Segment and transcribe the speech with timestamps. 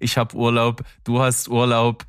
[0.00, 2.04] ich habe Urlaub, du hast Urlaub,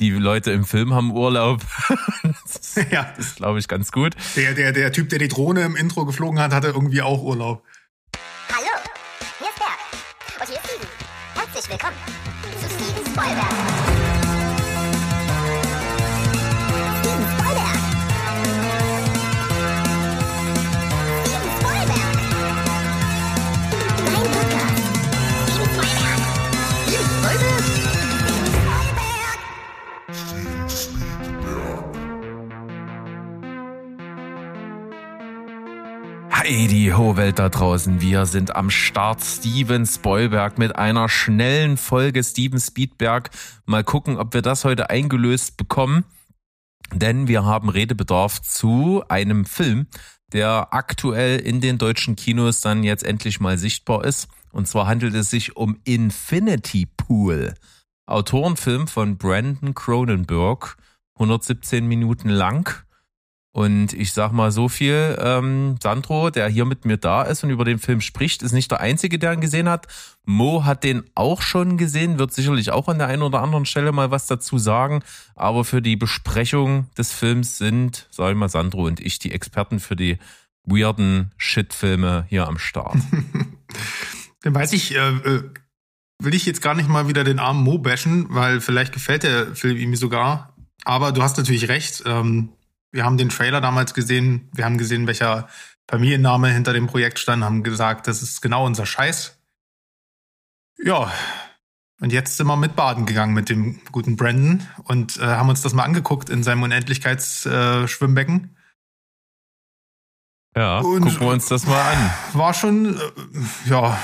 [0.00, 1.60] die Leute im Film haben Urlaub.
[2.44, 3.02] das ja.
[3.18, 4.14] ist, glaube ich, ganz gut.
[4.36, 7.64] Der, der, der Typ, der die Drohne im Intro geflogen hat, hatte irgendwie auch Urlaub.
[8.48, 8.66] Hallo,
[9.38, 10.40] hier ist Berg.
[10.40, 10.88] Und hier ist Steven.
[11.34, 11.96] Herzlich willkommen
[12.60, 13.77] zu Steven Spoilberg.
[36.50, 38.00] Hey, die hohe Welt da draußen.
[38.00, 39.22] Wir sind am Start.
[39.22, 43.28] Steven Spoilberg mit einer schnellen Folge Steven Speedberg.
[43.66, 46.06] Mal gucken, ob wir das heute eingelöst bekommen.
[46.90, 49.88] Denn wir haben Redebedarf zu einem Film,
[50.32, 54.28] der aktuell in den deutschen Kinos dann jetzt endlich mal sichtbar ist.
[54.50, 57.52] Und zwar handelt es sich um Infinity Pool.
[58.06, 60.78] Autorenfilm von Brandon Cronenberg.
[61.16, 62.87] 117 Minuten lang
[63.58, 67.50] und ich sag mal so viel, ähm, Sandro, der hier mit mir da ist und
[67.50, 69.88] über den Film spricht, ist nicht der Einzige, der ihn gesehen hat.
[70.24, 73.90] Mo hat den auch schon gesehen, wird sicherlich auch an der einen oder anderen Stelle
[73.90, 75.02] mal was dazu sagen.
[75.34, 79.80] Aber für die Besprechung des Films sind, sag ich mal, Sandro und ich die Experten
[79.80, 80.18] für die
[80.62, 82.98] weirden Shit-Filme hier am Start.
[84.42, 85.42] Dann weiß ich, äh, äh,
[86.22, 89.56] will ich jetzt gar nicht mal wieder den armen Mo bashen, weil vielleicht gefällt der
[89.56, 90.54] Film ihm sogar.
[90.84, 92.04] Aber du hast natürlich recht.
[92.06, 92.50] Ähm
[92.90, 95.48] wir haben den Trailer damals gesehen, wir haben gesehen, welcher
[95.88, 99.40] Familienname hinter dem Projekt stand, haben gesagt, das ist genau unser Scheiß.
[100.78, 101.12] Ja,
[102.00, 105.62] und jetzt sind wir mit Baden gegangen mit dem guten Brandon und äh, haben uns
[105.62, 108.56] das mal angeguckt in seinem Unendlichkeitsschwimmbecken.
[110.54, 112.10] Äh, ja, und gucken wir uns das mal an.
[112.34, 113.00] War schon, äh,
[113.66, 113.98] ja,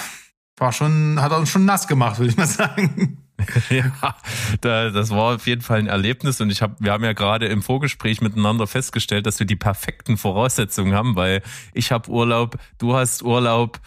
[0.56, 3.23] war schon, hat uns schon nass gemacht, würde ich mal sagen.
[3.70, 4.16] ja,
[4.60, 7.46] da, das war auf jeden Fall ein Erlebnis und ich habe, wir haben ja gerade
[7.46, 12.94] im Vorgespräch miteinander festgestellt, dass wir die perfekten Voraussetzungen haben, weil ich habe Urlaub, du
[12.94, 13.80] hast Urlaub,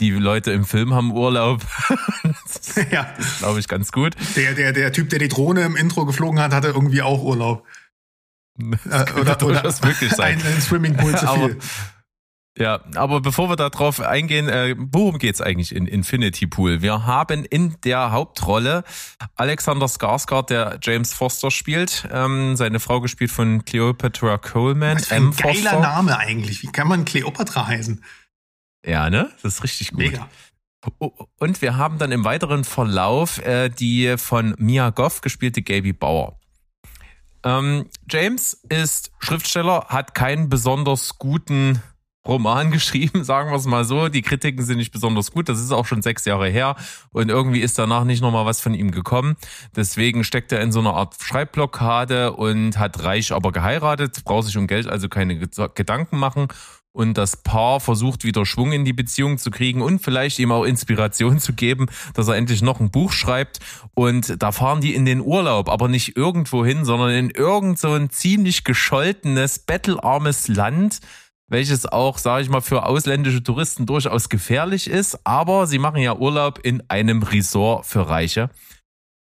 [0.00, 1.62] die Leute im Film haben Urlaub.
[2.22, 4.14] das ja, glaube ich ganz gut.
[4.36, 7.66] Der, der, der Typ, der die Drohne im Intro geflogen hat, hatte irgendwie auch Urlaub.
[8.84, 10.40] Das äh, oder, oder wirklich sein.
[10.40, 11.28] Ein, ein Swimmingpool zu viel.
[11.28, 11.50] Aber,
[12.58, 16.82] ja, aber bevor wir darauf eingehen, äh, worum geht's eigentlich in Infinity Pool?
[16.82, 18.84] Wir haben in der Hauptrolle
[19.36, 24.96] Alexander Skarsgård, der James Foster spielt, ähm, seine Frau gespielt von Cleopatra Coleman.
[24.96, 25.36] Was für ein M.
[25.36, 25.80] geiler Foster.
[25.80, 26.62] Name eigentlich.
[26.62, 28.02] Wie kann man Cleopatra heißen?
[28.84, 29.30] Ja, ne?
[29.42, 29.98] Das ist richtig gut.
[30.00, 30.28] Mega.
[31.38, 36.38] Und wir haben dann im weiteren Verlauf äh, die von Mia Goff gespielte Gaby Bauer.
[37.44, 41.82] Ähm, James ist Schriftsteller, hat keinen besonders guten
[42.28, 44.08] Roman geschrieben, sagen wir es mal so.
[44.08, 45.48] Die Kritiken sind nicht besonders gut.
[45.48, 46.76] Das ist auch schon sechs Jahre her.
[47.10, 49.36] Und irgendwie ist danach nicht nochmal was von ihm gekommen.
[49.74, 54.56] Deswegen steckt er in so einer Art Schreibblockade und hat reich aber geheiratet, braucht sich
[54.56, 56.48] um Geld also keine Gedanken machen.
[56.98, 60.64] Und das Paar versucht wieder Schwung in die Beziehung zu kriegen und vielleicht ihm auch
[60.64, 63.60] Inspiration zu geben, dass er endlich noch ein Buch schreibt.
[63.94, 67.92] Und da fahren die in den Urlaub, aber nicht irgendwo hin, sondern in irgend so
[67.92, 70.98] ein ziemlich gescholtenes, bettelarmes Land
[71.48, 75.26] welches auch, sage ich mal, für ausländische Touristen durchaus gefährlich ist.
[75.26, 78.50] Aber sie machen ja Urlaub in einem Resort für Reiche.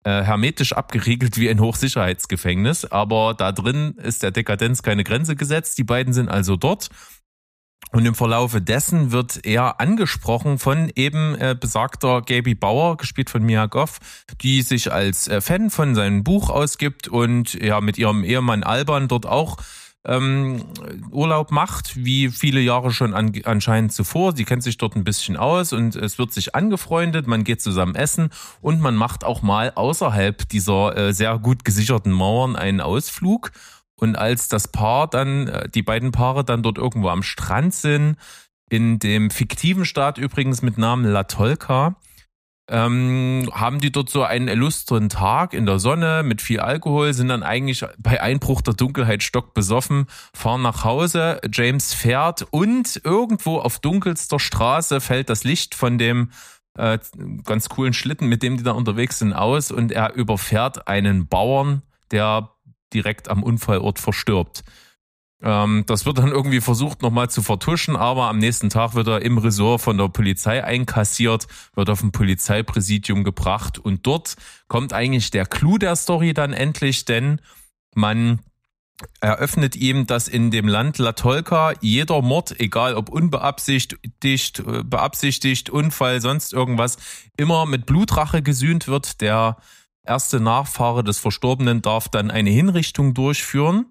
[0.05, 2.85] Äh, hermetisch abgeriegelt wie ein Hochsicherheitsgefängnis.
[2.87, 5.79] Aber da drin ist der Dekadenz keine Grenze gesetzt.
[5.79, 6.91] Die beiden sind also dort.
[7.93, 13.43] Und im Verlaufe dessen wird er angesprochen von eben äh, besagter Gaby Bauer, gespielt von
[13.43, 14.01] Mia Goff,
[14.43, 19.09] die sich als äh, Fan von seinem Buch ausgibt und ja mit ihrem Ehemann Alban
[19.09, 19.59] dort auch
[20.07, 20.65] ähm,
[21.11, 24.35] Urlaub macht, wie viele Jahre schon an, anscheinend zuvor.
[24.35, 27.95] Sie kennt sich dort ein bisschen aus und es wird sich angefreundet, man geht zusammen
[27.95, 28.31] essen
[28.61, 33.51] und man macht auch mal außerhalb dieser äh, sehr gut gesicherten Mauern einen Ausflug.
[33.99, 38.17] Und als das Paar dann, äh, die beiden Paare dann dort irgendwo am Strand sind,
[38.69, 41.97] in dem fiktiven Staat übrigens mit Namen La Tolka,
[42.69, 47.29] ähm, haben die dort so einen illustren Tag in der Sonne mit viel Alkohol, sind
[47.29, 53.79] dann eigentlich bei Einbruch der Dunkelheit stockbesoffen, fahren nach Hause, James fährt und irgendwo auf
[53.79, 56.31] dunkelster Straße fällt das Licht von dem
[56.77, 56.99] äh,
[57.45, 61.83] ganz coolen Schlitten, mit dem die da unterwegs sind, aus und er überfährt einen Bauern,
[62.11, 62.51] der
[62.93, 64.65] direkt am Unfallort verstirbt.
[65.43, 69.23] Ähm, das wird dann irgendwie versucht nochmal zu vertuschen, aber am nächsten Tag wird er
[69.23, 74.37] im Resort von der Polizei einkassiert, wird auf ein Polizeipräsidium gebracht und dort
[74.69, 77.41] kommt eigentlich der Clou der Story dann endlich, denn
[77.95, 78.41] man
[79.21, 86.21] eröffnet ihm, dass in dem Land Latolka jeder Mord, egal ob unbeabsichtigt, äh, beabsichtigt, Unfall,
[86.21, 86.97] sonst irgendwas,
[87.37, 89.21] immer mit Blutrache gesühnt wird.
[89.21, 89.59] Der
[90.03, 93.87] erste Nachfahre des Verstorbenen darf dann eine Hinrichtung durchführen.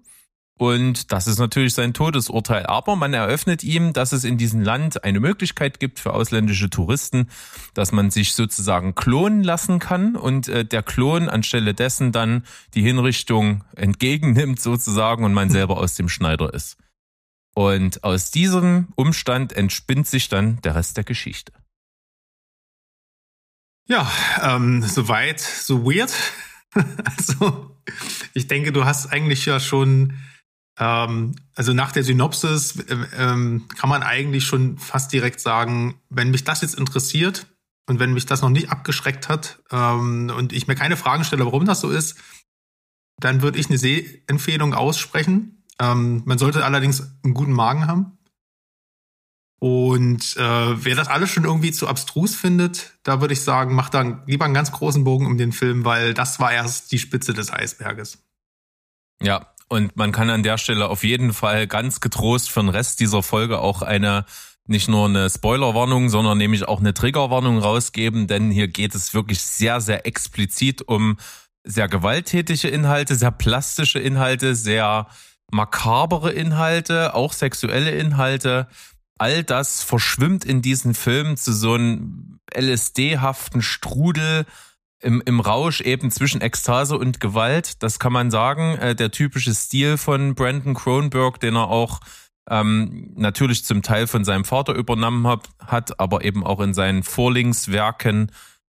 [0.58, 2.64] Und das ist natürlich sein Todesurteil.
[2.64, 7.28] Aber man eröffnet ihm, dass es in diesem Land eine Möglichkeit gibt für ausländische Touristen,
[7.74, 12.82] dass man sich sozusagen klonen lassen kann und äh, der Klon anstelle dessen dann die
[12.82, 16.78] Hinrichtung entgegennimmt sozusagen und man selber aus dem Schneider ist.
[17.54, 21.52] Und aus diesem Umstand entspinnt sich dann der Rest der Geschichte.
[23.88, 24.10] Ja,
[24.42, 26.12] ähm, soweit, so weird.
[27.04, 27.76] also,
[28.32, 30.14] ich denke, du hast eigentlich ja schon
[30.78, 36.44] also nach der Synopsis äh, ähm, kann man eigentlich schon fast direkt sagen, wenn mich
[36.44, 37.46] das jetzt interessiert
[37.88, 41.46] und wenn mich das noch nicht abgeschreckt hat ähm, und ich mir keine Fragen stelle,
[41.46, 42.16] warum das so ist,
[43.18, 45.64] dann würde ich eine Sehempfehlung aussprechen.
[45.80, 48.18] Ähm, man sollte allerdings einen guten Magen haben.
[49.58, 53.94] Und äh, wer das alles schon irgendwie zu abstrus findet, da würde ich sagen, macht
[53.94, 57.32] da lieber einen ganz großen Bogen um den Film, weil das war erst die Spitze
[57.32, 58.22] des Eisberges.
[59.22, 63.00] Ja, und man kann an der Stelle auf jeden Fall ganz getrost für den Rest
[63.00, 64.24] dieser Folge auch eine
[64.68, 69.40] nicht nur eine Spoilerwarnung, sondern nämlich auch eine Triggerwarnung rausgeben, denn hier geht es wirklich
[69.40, 71.18] sehr, sehr explizit um
[71.62, 75.06] sehr gewalttätige Inhalte, sehr plastische Inhalte, sehr
[75.50, 78.68] makabere Inhalte, auch sexuelle Inhalte.
[79.18, 84.46] All das verschwimmt in diesen Film zu so einem LSD-haften Strudel
[85.00, 87.82] im, im Rausch eben zwischen Ekstase und Gewalt.
[87.82, 88.76] Das kann man sagen.
[88.78, 92.00] Äh, der typische Stil von Brandon Cronenberg, den er auch
[92.48, 97.02] ähm, natürlich zum Teil von seinem Vater übernommen hat, hat aber eben auch in seinen
[97.02, 98.30] Vorlingswerken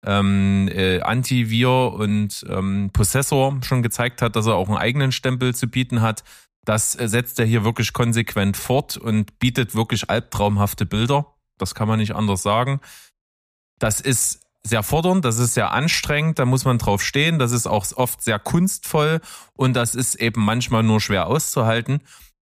[0.04, 5.54] ähm, äh, Antivir und ähm, Possessor schon gezeigt hat, dass er auch einen eigenen Stempel
[5.54, 6.24] zu bieten hat.
[6.64, 11.34] Das äh, setzt er hier wirklich konsequent fort und bietet wirklich albtraumhafte Bilder.
[11.58, 12.80] Das kann man nicht anders sagen.
[13.78, 17.66] Das ist sehr fordernd, das ist sehr anstrengend, da muss man drauf stehen, das ist
[17.66, 19.20] auch oft sehr kunstvoll
[19.54, 22.00] und das ist eben manchmal nur schwer auszuhalten.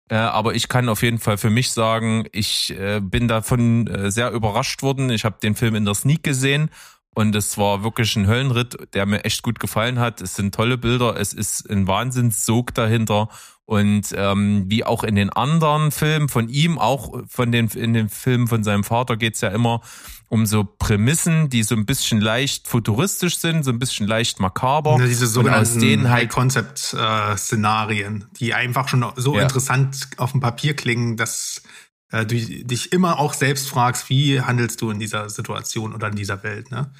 [0.08, 4.10] Äh, aber ich kann auf jeden Fall für mich sagen, ich äh, bin davon äh,
[4.10, 5.10] sehr überrascht worden.
[5.10, 6.70] Ich habe den Film in der Sneak gesehen
[7.14, 10.20] und es war wirklich ein Höllenritt, der mir echt gut gefallen hat.
[10.20, 13.28] Es sind tolle Bilder, es ist ein Wahnsinnssog dahinter
[13.66, 18.10] und ähm, wie auch in den anderen Filmen von ihm, auch von den in den
[18.10, 19.80] Filmen von seinem Vater geht's ja immer
[20.28, 24.98] um so Prämissen, die so ein bisschen leicht futuristisch sind, so ein bisschen leicht makaber.
[24.98, 29.42] Ja, diese sogenannten High-Concept-Szenarien, die einfach schon so ja.
[29.42, 31.62] interessant auf dem Papier klingen, dass
[32.10, 36.16] äh, du dich immer auch selbst fragst, wie handelst du in dieser Situation oder in
[36.16, 36.90] dieser Welt, ne?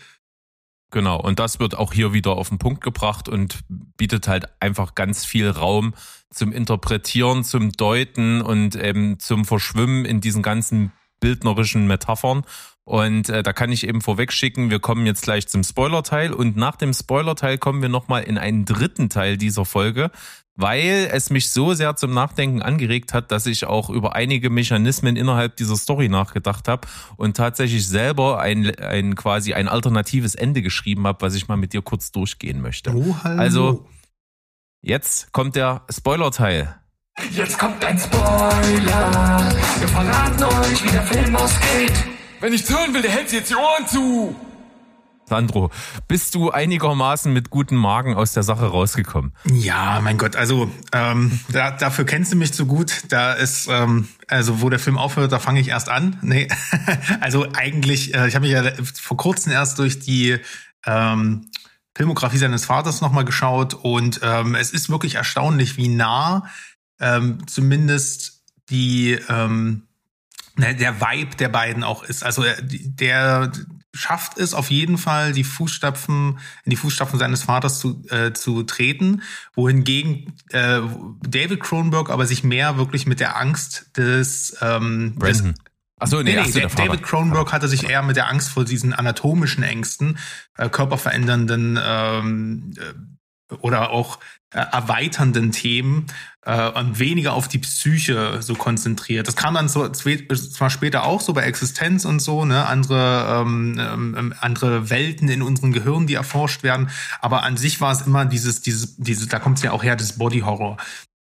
[0.95, 3.65] Genau, und das wird auch hier wieder auf den Punkt gebracht und
[3.97, 5.93] bietet halt einfach ganz viel Raum
[6.31, 12.45] zum Interpretieren, zum Deuten und eben zum Verschwimmen in diesen ganzen bildnerischen Metaphern.
[12.85, 16.33] Und äh, da kann ich eben vorweg schicken, wir kommen jetzt gleich zum Spoiler-Teil.
[16.33, 20.13] Und nach dem Spoiler-Teil kommen wir nochmal in einen dritten Teil dieser Folge,
[20.57, 25.17] weil es mich so sehr zum Nachdenken angeregt hat, dass ich auch über einige Mechanismen
[25.17, 26.87] innerhalb dieser Story nachgedacht habe
[27.17, 31.73] und tatsächlich selber ein, ein quasi ein alternatives Ende geschrieben habe, was ich mal mit
[31.73, 32.95] dir kurz durchgehen möchte.
[32.95, 33.41] Oh, hallo.
[33.41, 33.87] Also
[34.81, 36.77] jetzt kommt der Spoiler-Teil.
[37.31, 39.53] Jetzt kommt ein Spoiler.
[39.79, 41.93] Wir verraten euch, wie der Film ausgeht.
[42.41, 44.35] Wenn ich hören will, der hält sich jetzt die Ohren zu.
[45.27, 45.71] Sandro,
[46.07, 49.33] bist du einigermaßen mit gutem Magen aus der Sache rausgekommen?
[49.51, 53.05] Ja, mein Gott, also ähm, da, dafür kennst du mich zu gut.
[53.09, 56.19] Da ist, ähm, also wo der Film aufhört, da fange ich erst an.
[56.23, 56.49] Nee,
[57.21, 58.63] also eigentlich, äh, ich habe mich ja
[59.01, 60.39] vor kurzem erst durch die
[60.85, 61.51] ähm,
[61.97, 66.47] Filmografie seines Vaters nochmal geschaut und ähm, es ist wirklich erstaunlich, wie nah
[67.01, 69.87] ähm, zumindest die ähm,
[70.57, 72.25] ne, der Vibe der beiden auch ist.
[72.25, 73.53] Also äh, der
[73.95, 78.65] schafft es auf jeden Fall, die Fußstapfen, in die Fußstapfen seines Vaters zu, äh, zu
[78.65, 79.23] treten,
[79.55, 80.81] wohingegen äh,
[81.23, 85.45] David Cronenberg aber sich mehr wirklich mit der Angst des, ähm, des
[85.99, 89.63] Achso, nee, nee, nee David Cronenberg hatte sich eher mit der Angst vor diesen anatomischen
[89.63, 90.19] Ängsten,
[90.59, 94.19] äh, körperverändernden ähm, äh, oder auch
[94.51, 96.07] äh, erweiternden Themen
[96.45, 99.29] äh, und weniger auf die Psyche so konzentriert.
[99.29, 103.79] Das kam dann so, zwar später auch so bei Existenz und so, ne, andere ähm,
[103.79, 106.91] ähm, andere Welten in unseren Gehirnen, die erforscht werden.
[107.21, 109.97] Aber an sich war es immer dieses, dieses, dieses, da kommt es ja auch her,
[109.97, 110.77] das Body Horror.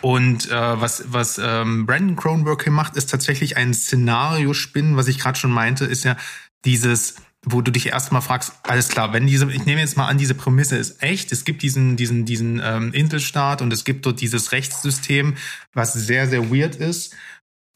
[0.01, 5.07] Und äh, was, was ähm, Brandon Cronenberg hier macht, ist tatsächlich ein Szenario spinnen, was
[5.07, 6.15] ich gerade schon meinte, ist ja
[6.63, 7.15] dieses
[7.46, 10.36] wo du dich erstmal fragst, alles klar, wenn diese, ich nehme jetzt mal an, diese
[10.36, 14.51] Prämisse ist echt, es gibt diesen, diesen, diesen ähm, Inselstaat und es gibt dort dieses
[14.51, 15.36] Rechtssystem,
[15.74, 17.15] was sehr, sehr weird ist.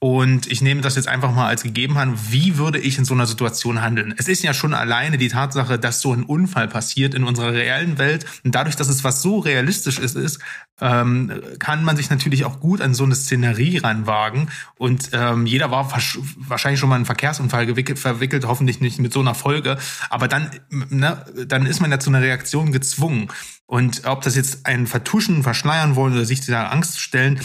[0.03, 2.19] Und ich nehme das jetzt einfach mal als gegeben an.
[2.29, 4.13] Wie würde ich in so einer Situation handeln?
[4.17, 7.98] Es ist ja schon alleine die Tatsache, dass so ein Unfall passiert in unserer reellen
[7.98, 8.25] Welt.
[8.43, 10.41] Und dadurch, dass es was so realistisch ist, ist
[10.81, 14.50] ähm, kann man sich natürlich auch gut an so eine Szenerie ranwagen.
[14.77, 15.89] Und ähm, jeder war
[16.36, 19.77] wahrscheinlich schon mal in einen Verkehrsunfall verwickelt, hoffentlich nicht mit so einer Folge.
[20.10, 20.50] Aber dann,
[20.89, 23.29] ne, dann ist man ja zu einer Reaktion gezwungen.
[23.67, 27.39] Und ob das jetzt ein Vertuschen, Verschleiern wollen oder sich dieser Angst stellen,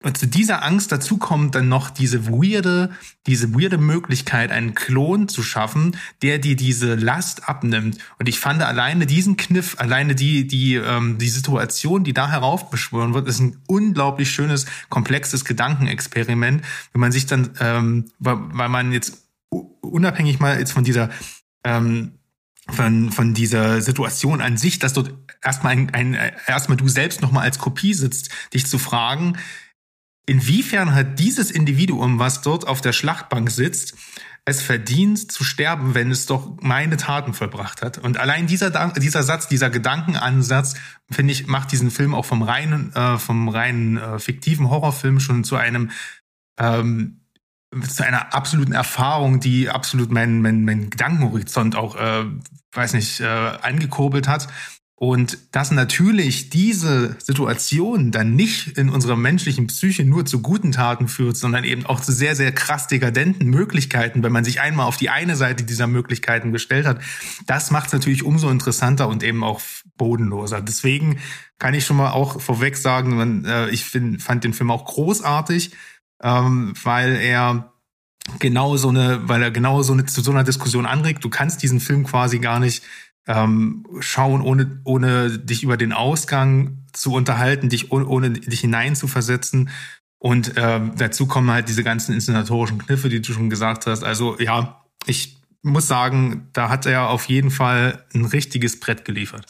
[0.00, 2.90] und zu dieser Angst dazu kommt dann noch diese weirde,
[3.26, 7.98] diese weirde Möglichkeit, einen Klon zu schaffen, der dir diese Last abnimmt.
[8.20, 13.12] Und ich fand alleine diesen Kniff, alleine die, die, ähm, die Situation, die da heraufbeschworen
[13.12, 19.24] wird, ist ein unglaublich schönes, komplexes Gedankenexperiment, wenn man sich dann, ähm, weil man jetzt
[19.50, 21.10] unabhängig mal jetzt von dieser
[21.64, 22.12] ähm,
[22.70, 27.44] von, von dieser Situation an sich, dass dort erstmal ein, ein erstmal du selbst nochmal
[27.44, 29.38] als Kopie sitzt, dich zu fragen,
[30.28, 33.94] Inwiefern hat dieses Individuum, was dort auf der Schlachtbank sitzt,
[34.44, 37.98] es verdient zu sterben, wenn es doch meine Taten vollbracht hat.
[37.98, 40.74] Und allein dieser, dieser Satz, dieser Gedankenansatz,
[41.10, 45.44] finde ich, macht diesen Film auch vom reinen, äh, vom reinen äh, fiktiven Horrorfilm schon
[45.44, 45.90] zu einem
[46.58, 47.20] ähm,
[47.86, 52.24] zu einer absoluten Erfahrung, die absolut meinen mein, mein Gedankenhorizont auch, äh,
[52.72, 54.48] weiß nicht, äh, angekurbelt hat.
[55.00, 61.06] Und dass natürlich diese Situation dann nicht in unserer menschlichen Psyche nur zu guten Taten
[61.06, 64.96] führt, sondern eben auch zu sehr, sehr krass dekadenten Möglichkeiten, wenn man sich einmal auf
[64.96, 67.00] die eine Seite dieser Möglichkeiten gestellt hat,
[67.46, 69.60] das macht es natürlich umso interessanter und eben auch
[69.96, 70.62] bodenloser.
[70.62, 71.20] Deswegen
[71.60, 74.84] kann ich schon mal auch vorweg sagen, man, äh, ich find, fand den Film auch
[74.84, 75.70] großartig,
[76.24, 77.72] ähm, weil er
[78.40, 81.24] genau so eine, weil er genau so eine, zu so einer Diskussion anregt.
[81.24, 82.82] Du kannst diesen Film quasi gar nicht
[83.28, 89.70] ähm, schauen, ohne, ohne dich über den Ausgang zu unterhalten, dich ohne, ohne dich hineinzuversetzen.
[90.18, 94.02] Und ähm, dazu kommen halt diese ganzen inszenatorischen Kniffe, die du schon gesagt hast.
[94.02, 99.46] Also ja, ich muss sagen, da hat er auf jeden Fall ein richtiges Brett geliefert.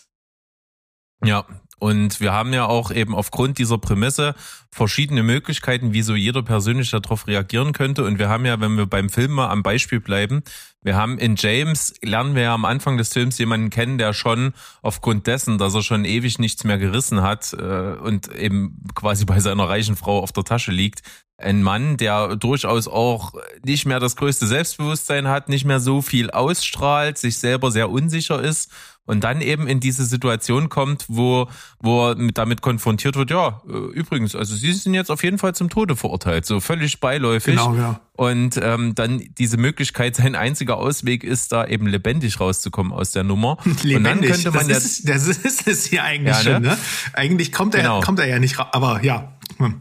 [1.25, 1.47] Ja,
[1.78, 4.35] und wir haben ja auch eben aufgrund dieser Prämisse
[4.70, 8.04] verschiedene Möglichkeiten, wie so jeder persönlich darauf reagieren könnte.
[8.04, 10.42] Und wir haben ja, wenn wir beim Film mal am Beispiel bleiben,
[10.82, 14.54] wir haben in James, lernen wir ja am Anfang des Films jemanden kennen, der schon
[14.82, 19.40] aufgrund dessen, dass er schon ewig nichts mehr gerissen hat äh, und eben quasi bei
[19.40, 21.02] seiner reichen Frau auf der Tasche liegt,
[21.37, 26.30] ein Mann, der durchaus auch nicht mehr das größte Selbstbewusstsein hat, nicht mehr so viel
[26.30, 28.73] ausstrahlt, sich selber sehr unsicher ist
[29.09, 31.49] und dann eben in diese Situation kommt, wo,
[31.81, 35.55] wo er damit konfrontiert wird, ja, äh, übrigens, also Sie sind jetzt auf jeden Fall
[35.55, 37.57] zum Tode verurteilt, so völlig beiläufig.
[37.57, 38.00] Genau, ja.
[38.12, 43.25] Und ähm, dann diese Möglichkeit, sein einziger Ausweg ist, da eben lebendig rauszukommen aus der
[43.25, 43.57] Nummer.
[43.83, 46.55] lebendig, und dann könnte man das, ist, das ist es hier eigentlich ja, ne?
[46.55, 46.79] schon, ne?
[47.15, 48.00] Eigentlich kommt er, genau.
[48.00, 49.38] kommt er ja nicht raus, aber ja.
[49.57, 49.81] Hm.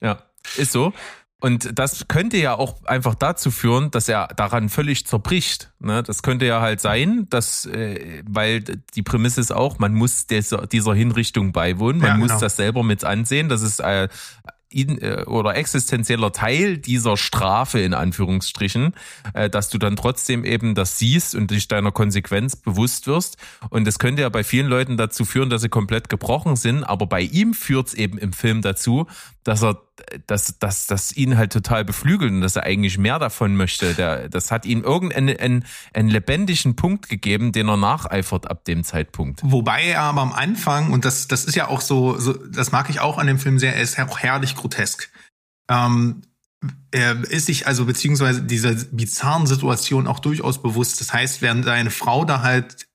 [0.00, 0.22] Ja,
[0.56, 0.94] ist so.
[1.42, 5.72] Und das könnte ja auch einfach dazu führen, dass er daran völlig zerbricht.
[5.80, 6.04] Ne?
[6.04, 8.62] Das könnte ja halt sein, dass, äh, weil
[8.94, 12.40] die Prämisse ist auch, man muss dieser, dieser Hinrichtung beiwohnen, man ja, muss genau.
[12.40, 13.48] das selber mit ansehen.
[13.48, 14.06] Das ist äh,
[14.74, 18.94] äh, oder existenzieller Teil dieser Strafe in Anführungsstrichen,
[19.34, 23.36] äh, dass du dann trotzdem eben das siehst und dich deiner Konsequenz bewusst wirst.
[23.70, 26.84] Und das könnte ja bei vielen Leuten dazu führen, dass sie komplett gebrochen sind.
[26.84, 29.06] Aber bei ihm führt es eben im Film dazu,
[29.44, 29.80] dass er,
[30.26, 33.94] dass, dass, dass ihn halt total beflügelt und dass er eigentlich mehr davon möchte.
[33.94, 38.84] Der, das hat ihm irgendeinen einen, einen lebendigen Punkt gegeben, den er nacheifert ab dem
[38.84, 39.40] Zeitpunkt.
[39.42, 42.90] Wobei er aber am Anfang, und das, das ist ja auch so, so das mag
[42.90, 45.10] ich auch an dem Film sehr, er ist auch herrlich grotesk.
[45.70, 46.22] Ähm,
[46.92, 51.00] er ist sich also beziehungsweise dieser bizarren Situation auch durchaus bewusst.
[51.00, 52.86] Das heißt, während seine Frau da halt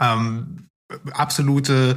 [0.00, 0.68] ähm,
[1.12, 1.96] absolute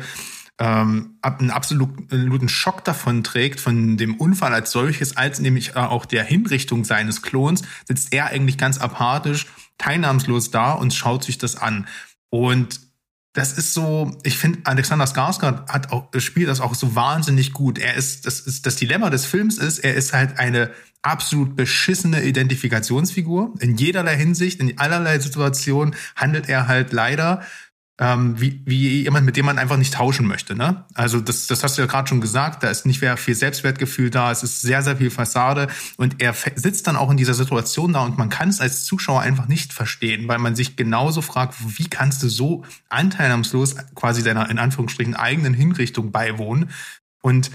[0.60, 6.06] ähm, einen absoluten Schock davon trägt, von dem Unfall als solches, als nämlich äh, auch
[6.06, 9.46] der Hinrichtung seines Klons, sitzt er eigentlich ganz apathisch,
[9.78, 11.88] teilnahmslos da und schaut sich das an.
[12.30, 12.82] Und
[13.34, 17.78] das ist so, ich finde, Alexander Skarsgård hat auch, spielt das auch so wahnsinnig gut.
[17.78, 20.72] Er ist, das ist, das Dilemma des Films ist, er ist halt eine
[21.04, 23.54] absolut beschissene Identifikationsfigur.
[23.60, 27.44] In jederlei Hinsicht, in allerlei Situationen handelt er halt leider
[28.00, 30.56] ähm, wie, wie jemand, mit dem man einfach nicht tauschen möchte.
[30.56, 30.86] Ne?
[30.94, 34.12] Also das, das hast du ja gerade schon gesagt, da ist nicht mehr viel Selbstwertgefühl
[34.12, 37.94] da, es ist sehr, sehr viel Fassade und er sitzt dann auch in dieser Situation
[37.94, 41.56] da und man kann es als Zuschauer einfach nicht verstehen, weil man sich genauso fragt,
[41.80, 46.70] wie kannst du so anteilnahmslos quasi deiner in Anführungsstrichen eigenen Hinrichtung beiwohnen
[47.22, 47.50] und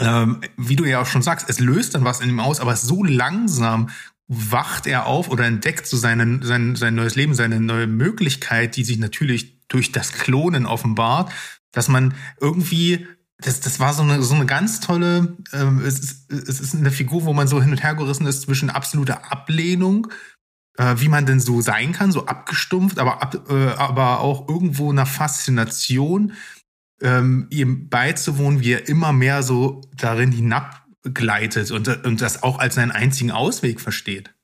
[0.00, 2.74] ähm, wie du ja auch schon sagst, es löst dann was in ihm aus, aber
[2.76, 3.90] so langsam
[4.26, 8.84] wacht er auf oder entdeckt so seinen, sein, sein neues Leben, seine neue Möglichkeit, die
[8.84, 11.30] sich natürlich durch das Klonen offenbart,
[11.72, 13.06] dass man irgendwie
[13.38, 16.90] das, das war so eine, so eine ganz tolle, ähm, es, ist, es ist eine
[16.90, 20.06] Figur, wo man so hin und her gerissen ist zwischen absoluter Ablehnung,
[20.78, 24.90] äh, wie man denn so sein kann, so abgestumpft, aber, ab, äh, aber auch irgendwo
[24.90, 26.32] einer Faszination,
[27.02, 30.32] ähm, ihm beizuwohnen, wie er immer mehr so darin
[31.04, 34.34] hinabgleitet und, und das auch als seinen einzigen Ausweg versteht.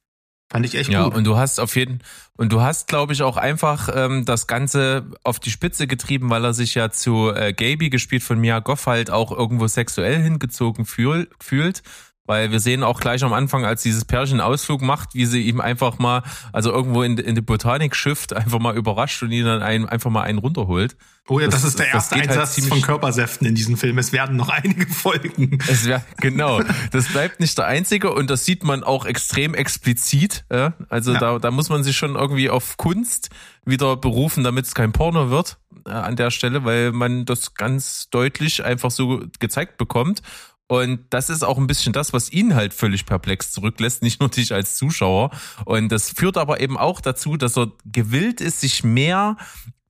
[0.52, 1.14] Fand ich echt ja, gut.
[1.14, 2.00] und du hast auf jeden
[2.36, 6.44] und du hast, glaube ich, auch einfach ähm, das Ganze auf die Spitze getrieben, weil
[6.44, 10.86] er sich ja zu äh, Gaby gespielt von Mia Goff halt auch irgendwo sexuell hingezogen
[10.86, 11.82] fühl, fühlt.
[12.30, 15.60] Weil wir sehen auch gleich am Anfang, als dieses Pärchen Ausflug macht, wie sie ihm
[15.60, 16.22] einfach mal,
[16.52, 20.12] also irgendwo in, in die Botanik schifft, einfach mal überrascht und ihn dann ein, einfach
[20.12, 20.96] mal einen runterholt.
[21.26, 23.98] Oh ja, das, das ist der erste halt Einsatz halt von Körpersäften in diesem Film.
[23.98, 25.58] Es werden noch einige Folgen.
[25.66, 26.60] Es wär, genau.
[26.92, 30.44] Das bleibt nicht der einzige und das sieht man auch extrem explizit.
[30.52, 30.74] Ja?
[30.88, 31.18] Also ja.
[31.18, 33.30] da, da muss man sich schon irgendwie auf Kunst
[33.64, 38.08] wieder berufen, damit es kein Porno wird äh, an der Stelle, weil man das ganz
[38.10, 40.22] deutlich einfach so gezeigt bekommt.
[40.70, 44.28] Und das ist auch ein bisschen das, was ihn halt völlig perplex zurücklässt, nicht nur
[44.28, 45.30] dich als Zuschauer.
[45.64, 49.36] Und das führt aber eben auch dazu, dass er gewillt ist, sich mehr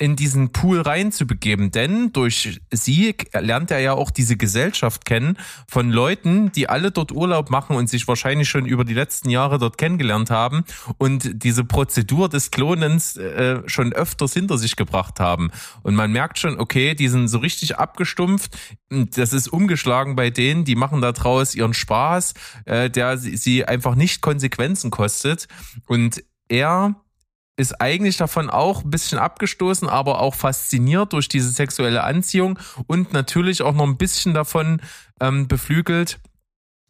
[0.00, 5.37] in diesen Pool reinzubegeben, denn durch sie lernt er ja auch diese Gesellschaft kennen
[5.69, 9.59] von Leuten, die alle dort Urlaub machen und sich wahrscheinlich schon über die letzten Jahre
[9.59, 10.64] dort kennengelernt haben
[10.97, 15.50] und diese Prozedur des Klonens äh, schon öfters hinter sich gebracht haben.
[15.83, 18.57] Und man merkt schon, okay, die sind so richtig abgestumpft.
[18.88, 22.33] Das ist umgeschlagen bei denen, die machen da draus ihren Spaß,
[22.64, 25.47] äh, der sie einfach nicht Konsequenzen kostet.
[25.87, 26.97] Und er
[27.61, 33.12] ist eigentlich davon auch ein bisschen abgestoßen, aber auch fasziniert durch diese sexuelle Anziehung und
[33.12, 34.81] natürlich auch noch ein bisschen davon
[35.21, 36.21] ähm, beflügelt,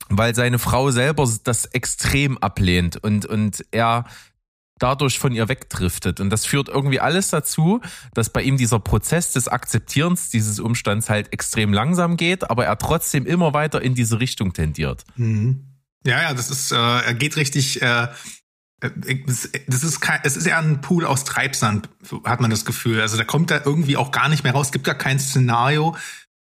[0.08, 4.04] weil seine Frau selber das extrem ablehnt und, und er
[4.78, 6.20] dadurch von ihr wegdriftet.
[6.20, 7.80] Und das führt irgendwie alles dazu,
[8.14, 12.78] dass bei ihm dieser Prozess des Akzeptierens dieses Umstands halt extrem langsam geht, aber er
[12.78, 15.04] trotzdem immer weiter in diese Richtung tendiert.
[15.16, 15.66] Mhm.
[16.06, 18.08] Ja, ja, das ist, äh, er geht richtig, äh,
[18.80, 21.88] das ist kein, es ist eher ein Pool aus Treibsand,
[22.24, 23.00] hat man das Gefühl.
[23.00, 24.66] Also da kommt da irgendwie auch gar nicht mehr raus.
[24.66, 25.96] Es gibt da kein Szenario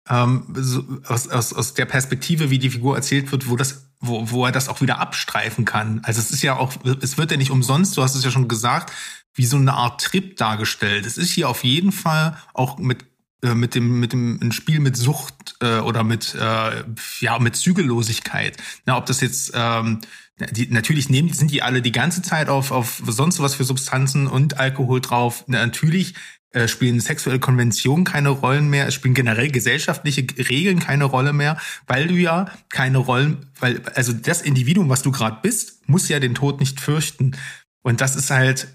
[0.09, 4.31] ähm, so aus, aus, aus der Perspektive, wie die Figur erzählt wird, wo das, wo,
[4.31, 6.01] wo er das auch wieder abstreifen kann.
[6.05, 8.49] Also es ist ja auch, es wird ja nicht umsonst, du hast es ja schon
[8.49, 8.93] gesagt,
[9.35, 11.07] wie so eine Art Trip dargestellt.
[11.07, 13.05] Es ist hier auf jeden Fall auch mit
[13.43, 16.85] äh, mit dem mit dem ein Spiel mit Sucht äh, oder mit äh,
[17.21, 18.57] ja mit Zügellosigkeit.
[18.87, 20.01] Na, ob das jetzt ähm,
[20.39, 24.27] die, natürlich nehmen, sind die alle die ganze Zeit auf, auf sonst was für Substanzen
[24.27, 25.45] und Alkohol drauf.
[25.47, 26.15] Natürlich
[26.51, 31.59] äh, spielen sexuelle Konventionen keine Rollen mehr, es spielen generell gesellschaftliche Regeln keine Rolle mehr,
[31.87, 36.21] weil du ja keine Rollen, weil, also das Individuum, was du gerade bist, muss ja
[36.21, 37.37] den Tod nicht fürchten.
[37.83, 38.69] Und das ist halt,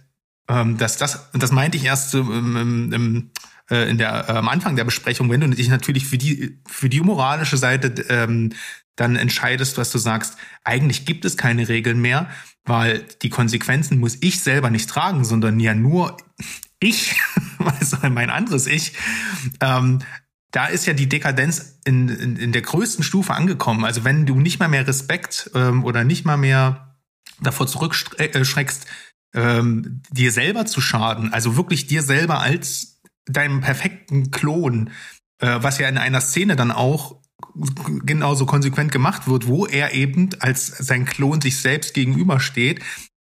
[0.47, 3.31] ähm, dass das, und das meinte ich erst im, im, im,
[3.69, 6.89] äh, in der, äh, am Anfang der Besprechung, wenn du dich natürlich für die, für
[6.89, 8.53] die moralische Seite ähm,
[9.01, 12.29] dann entscheidest, was du sagst, eigentlich gibt es keine Regeln mehr,
[12.63, 16.17] weil die Konsequenzen muss ich selber nicht tragen, sondern ja nur
[16.79, 17.19] ich,
[17.79, 18.93] also mein anderes Ich.
[19.59, 19.99] Ähm,
[20.51, 23.85] da ist ja die Dekadenz in, in, in der größten Stufe angekommen.
[23.85, 26.95] Also wenn du nicht mal mehr Respekt ähm, oder nicht mal mehr
[27.41, 28.85] davor zurückschreckst,
[29.33, 34.91] ähm, dir selber zu schaden, also wirklich dir selber als deinem perfekten Klon,
[35.39, 37.20] äh, was ja in einer Szene dann auch
[38.05, 42.81] genauso konsequent gemacht wird, wo er eben als sein Klon sich selbst gegenübersteht,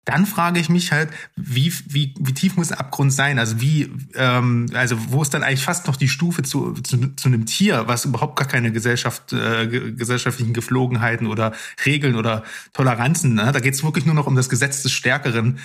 [0.06, 3.40] dann frage ich mich halt, wie, wie, wie tief muss der Abgrund sein?
[3.40, 7.28] Also wie, ähm, also wo ist dann eigentlich fast noch die Stufe zu, zu, zu
[7.28, 11.54] einem Tier, was überhaupt gar keine Gesellschaft, äh, gesellschaftlichen Geflogenheiten oder
[11.86, 13.52] Regeln oder Toleranzen, ne?
[13.52, 15.58] da geht es wirklich nur noch um das Gesetz des Stärkeren.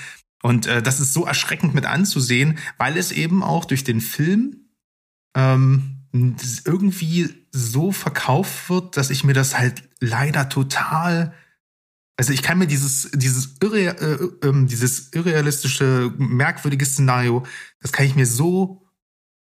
[0.43, 4.57] Und äh, das ist so erschreckend mit anzusehen, weil es eben auch durch den Film
[5.37, 11.35] ähm, irgendwie so verkauft wird, dass ich mir das halt leider total
[12.21, 17.47] also ich kann mir dieses dieses irre, äh, äh, dieses irrealistische merkwürdige Szenario,
[17.81, 18.87] das kann ich mir so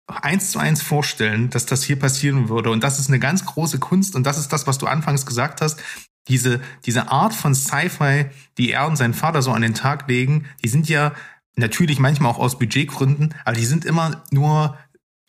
[0.05, 3.79] eins zu eins vorstellen, dass das hier passieren würde und das ist eine ganz große
[3.79, 5.81] Kunst und das ist das, was du anfangs gesagt hast.
[6.27, 8.27] Diese diese Art von Sci-Fi,
[8.59, 11.15] die er und sein Vater so an den Tag legen, die sind ja
[11.55, 14.77] natürlich manchmal auch aus Budgetgründen, aber die sind immer nur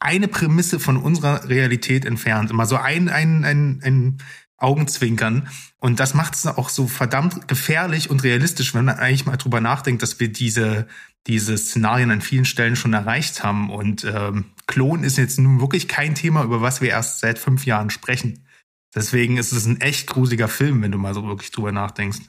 [0.01, 2.51] eine Prämisse von unserer Realität entfernt.
[2.51, 4.19] Immer so ein, ein, ein, ein
[4.57, 5.49] Augenzwinkern.
[5.79, 9.61] Und das macht es auch so verdammt gefährlich und realistisch, wenn man eigentlich mal drüber
[9.61, 10.87] nachdenkt, dass wir diese,
[11.27, 13.71] diese Szenarien an vielen Stellen schon erreicht haben.
[13.71, 17.67] Und ähm, Klon ist jetzt nun wirklich kein Thema, über was wir erst seit fünf
[17.67, 18.47] Jahren sprechen.
[18.95, 22.21] Deswegen ist es ein echt gruseliger Film, wenn du mal so wirklich drüber nachdenkst.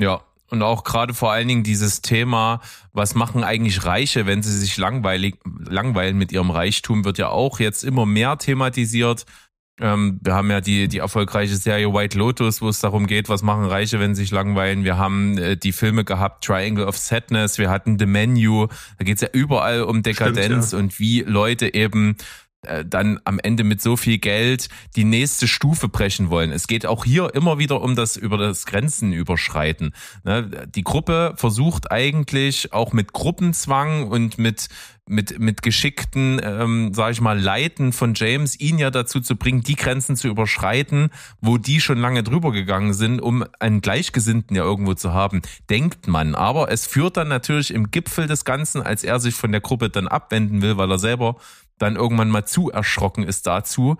[0.00, 2.60] Ja, Und auch gerade vor allen Dingen dieses Thema,
[2.92, 7.60] was machen eigentlich Reiche, wenn sie sich langweilig, langweilen mit ihrem Reichtum, wird ja auch
[7.60, 9.26] jetzt immer mehr thematisiert.
[9.80, 13.42] Ähm, wir haben ja die, die erfolgreiche Serie White Lotus, wo es darum geht, was
[13.42, 14.84] machen Reiche, wenn sie sich langweilen.
[14.84, 18.66] Wir haben äh, die Filme gehabt, Triangle of Sadness, wir hatten The Menu.
[18.98, 20.78] Da geht's ja überall um Dekadenz Stimmt, ja.
[20.78, 22.16] und wie Leute eben
[22.84, 26.50] dann am Ende mit so viel Geld die nächste Stufe brechen wollen.
[26.50, 29.94] Es geht auch hier immer wieder um das über das Grenzen überschreiten.
[30.24, 30.66] Ne?
[30.74, 34.68] Die Gruppe versucht eigentlich auch mit Gruppenzwang und mit
[35.10, 39.62] mit mit geschickten, ähm, sage ich mal, Leiten von James ihn ja dazu zu bringen,
[39.62, 44.64] die Grenzen zu überschreiten, wo die schon lange drüber gegangen sind, um einen Gleichgesinnten ja
[44.64, 45.40] irgendwo zu haben,
[45.70, 46.34] denkt man.
[46.34, 49.88] Aber es führt dann natürlich im Gipfel des Ganzen, als er sich von der Gruppe
[49.88, 51.36] dann abwenden will, weil er selber
[51.78, 53.96] dann irgendwann mal zu erschrocken ist dazu,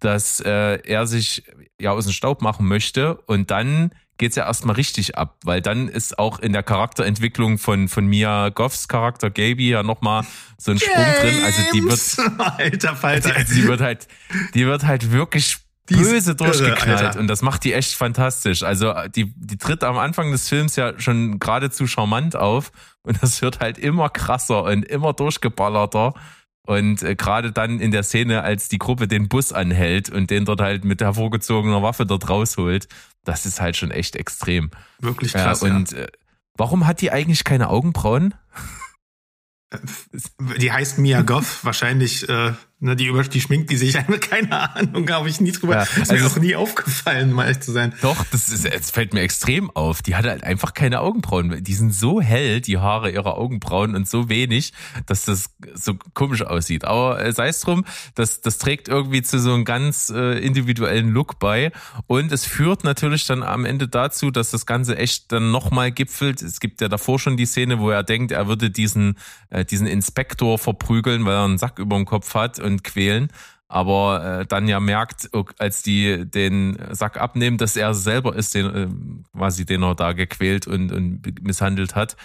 [0.00, 1.44] dass äh, er sich
[1.80, 5.88] ja aus dem Staub machen möchte und dann geht's ja erstmal richtig ab, weil dann
[5.88, 10.24] ist auch in der Charakterentwicklung von von Mia Goffs Charakter Gaby ja nochmal
[10.58, 11.42] so ein Sprung drin.
[11.44, 13.34] Also die wird alter Falter.
[13.34, 14.08] Also die wird halt
[14.54, 18.62] die wird halt wirklich böse durchgeknallt irre, und das macht die echt fantastisch.
[18.62, 22.70] Also die die tritt am Anfang des Films ja schon geradezu charmant auf
[23.02, 26.14] und das wird halt immer krasser und immer durchgeballerter.
[26.64, 30.44] Und äh, gerade dann in der Szene, als die Gruppe den Bus anhält und den
[30.44, 32.88] dort halt mit hervorgezogener Waffe dort rausholt,
[33.24, 34.70] das ist halt schon echt extrem.
[35.00, 35.62] Wirklich krass.
[35.62, 36.06] Ja, und äh,
[36.56, 38.34] warum hat die eigentlich keine Augenbrauen?
[40.58, 42.52] Die heißt Mia Goff, wahrscheinlich äh,
[42.84, 45.74] Ne, die, über, die schminkt die sich einfach, keine Ahnung, habe ich nie drüber.
[45.76, 47.94] Ja, ist also mir auch nie aufgefallen, mal echt zu sein.
[48.02, 50.02] Doch, das ist, es fällt mir extrem auf.
[50.02, 51.62] Die hat halt einfach keine Augenbrauen.
[51.62, 54.72] Die sind so hell, die Haare ihrer Augenbrauen und so wenig,
[55.06, 56.84] dass das so komisch aussieht.
[56.84, 57.84] Aber äh, sei es drum,
[58.16, 61.70] das, das trägt irgendwie zu so einem ganz äh, individuellen Look bei.
[62.08, 66.42] Und es führt natürlich dann am Ende dazu, dass das Ganze echt dann nochmal gipfelt.
[66.42, 69.18] Es gibt ja davor schon die Szene, wo er denkt, er würde diesen,
[69.50, 72.58] äh, diesen Inspektor verprügeln, weil er einen Sack über dem Kopf hat.
[72.58, 73.28] Und und quälen,
[73.68, 78.66] aber äh, dann ja merkt, als die den Sack abnehmen, dass er selber ist, den
[78.74, 78.88] äh,
[79.36, 82.16] quasi den er da gequält und, und misshandelt hat.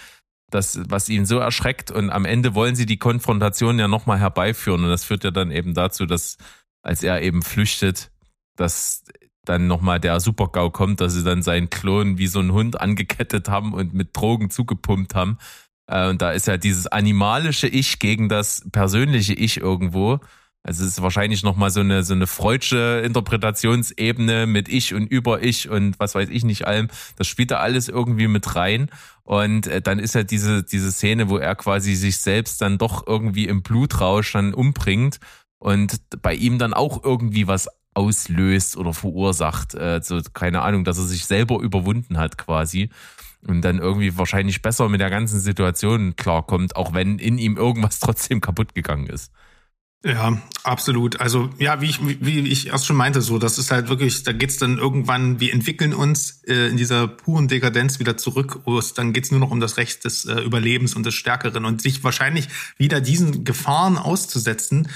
[0.50, 4.82] Das, was ihn so erschreckt und am Ende wollen sie die Konfrontation ja nochmal herbeiführen
[4.84, 6.38] und das führt ja dann eben dazu, dass
[6.82, 8.10] als er eben flüchtet,
[8.56, 9.04] dass
[9.44, 13.48] dann nochmal der Super-GAU kommt, dass sie dann seinen Klon wie so ein Hund angekettet
[13.48, 15.38] haben und mit Drogen zugepumpt haben.
[15.88, 20.20] Äh, und da ist ja dieses animalische Ich gegen das persönliche Ich irgendwo.
[20.62, 25.42] Also es ist wahrscheinlich nochmal so eine, so eine freudsche Interpretationsebene mit Ich und über
[25.42, 26.88] Ich und was weiß ich nicht allem.
[27.16, 28.90] Das spielt da alles irgendwie mit rein.
[29.22, 33.06] Und äh, dann ist ja diese, diese Szene, wo er quasi sich selbst dann doch
[33.06, 35.20] irgendwie im Blutrausch dann umbringt
[35.58, 39.74] und bei ihm dann auch irgendwie was auslöst oder verursacht.
[39.74, 42.90] Äh, so, keine Ahnung, dass er sich selber überwunden hat quasi
[43.46, 48.00] und dann irgendwie wahrscheinlich besser mit der ganzen Situation klarkommt, auch wenn in ihm irgendwas
[48.00, 49.32] trotzdem kaputt gegangen ist.
[50.04, 51.20] Ja, absolut.
[51.20, 54.32] Also ja, wie ich, wie ich erst schon meinte, so, das ist halt wirklich, da
[54.32, 58.60] geht's dann irgendwann, wir entwickeln uns äh, in dieser puren Dekadenz wieder zurück.
[58.94, 62.04] Dann geht's nur noch um das Recht des äh, Überlebens und des Stärkeren und sich
[62.04, 64.88] wahrscheinlich wieder diesen Gefahren auszusetzen,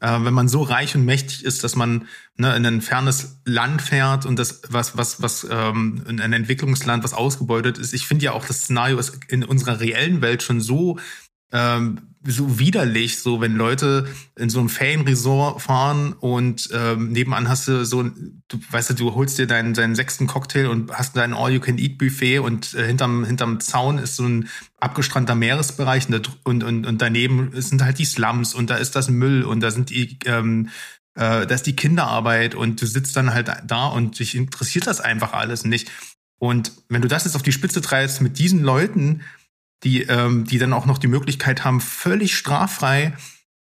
[0.00, 3.82] äh, wenn man so reich und mächtig ist, dass man ne, in ein fernes Land
[3.82, 7.92] fährt und das, was, was, was ähm, in ein Entwicklungsland, was ausgebeutet ist.
[7.92, 10.98] Ich finde ja auch, das Szenario ist in unserer reellen Welt schon so
[11.52, 14.06] ähm, so widerlich, so wenn Leute
[14.38, 19.14] in so einem Ferienresort fahren und ähm, nebenan hast du so, du weißt du, du
[19.14, 23.96] holst dir deinen, deinen sechsten Cocktail und hast dein All-You-Can-Eat-Buffet und äh, hinterm, hinterm Zaun
[23.96, 28.68] ist so ein abgestrandter Meeresbereich und, und, und, und daneben sind halt die Slums und
[28.68, 30.68] da ist das Müll und da sind die, ähm,
[31.14, 35.00] äh, da ist die Kinderarbeit und du sitzt dann halt da und dich interessiert das
[35.00, 35.90] einfach alles nicht.
[36.38, 39.22] Und wenn du das jetzt auf die Spitze treibst mit diesen Leuten,
[39.82, 43.14] die, ähm, die dann auch noch die Möglichkeit haben, völlig straffrei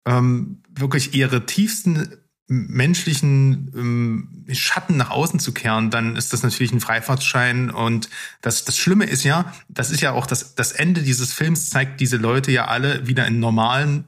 [0.07, 2.09] ähm, wirklich ihre tiefsten
[2.49, 7.71] menschlichen ähm, Schatten nach außen zu kehren, dann ist das natürlich ein Freifahrtschein.
[7.71, 8.09] Und
[8.41, 12.01] das, das Schlimme ist ja, das ist ja auch das, das Ende dieses Films zeigt
[12.01, 14.05] diese Leute ja alle wieder in normalen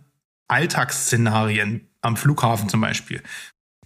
[0.47, 3.23] Alltagsszenarien am Flughafen zum Beispiel.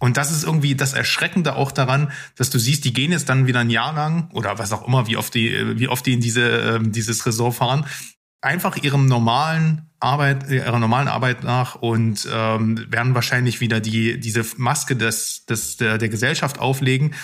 [0.03, 3.47] Und das ist irgendwie das Erschreckende auch daran, dass du siehst, die gehen jetzt dann
[3.47, 6.19] wieder ein Jahr lang oder was auch immer, wie oft die, wie oft die in
[6.19, 6.41] diese,
[6.75, 7.85] äh, dieses Resort fahren
[8.41, 14.45] einfach ihrem normalen Arbeit, ihrer normalen Arbeit nach und ähm, werden wahrscheinlich wieder die diese
[14.57, 17.15] Maske des, des der, der Gesellschaft auflegen.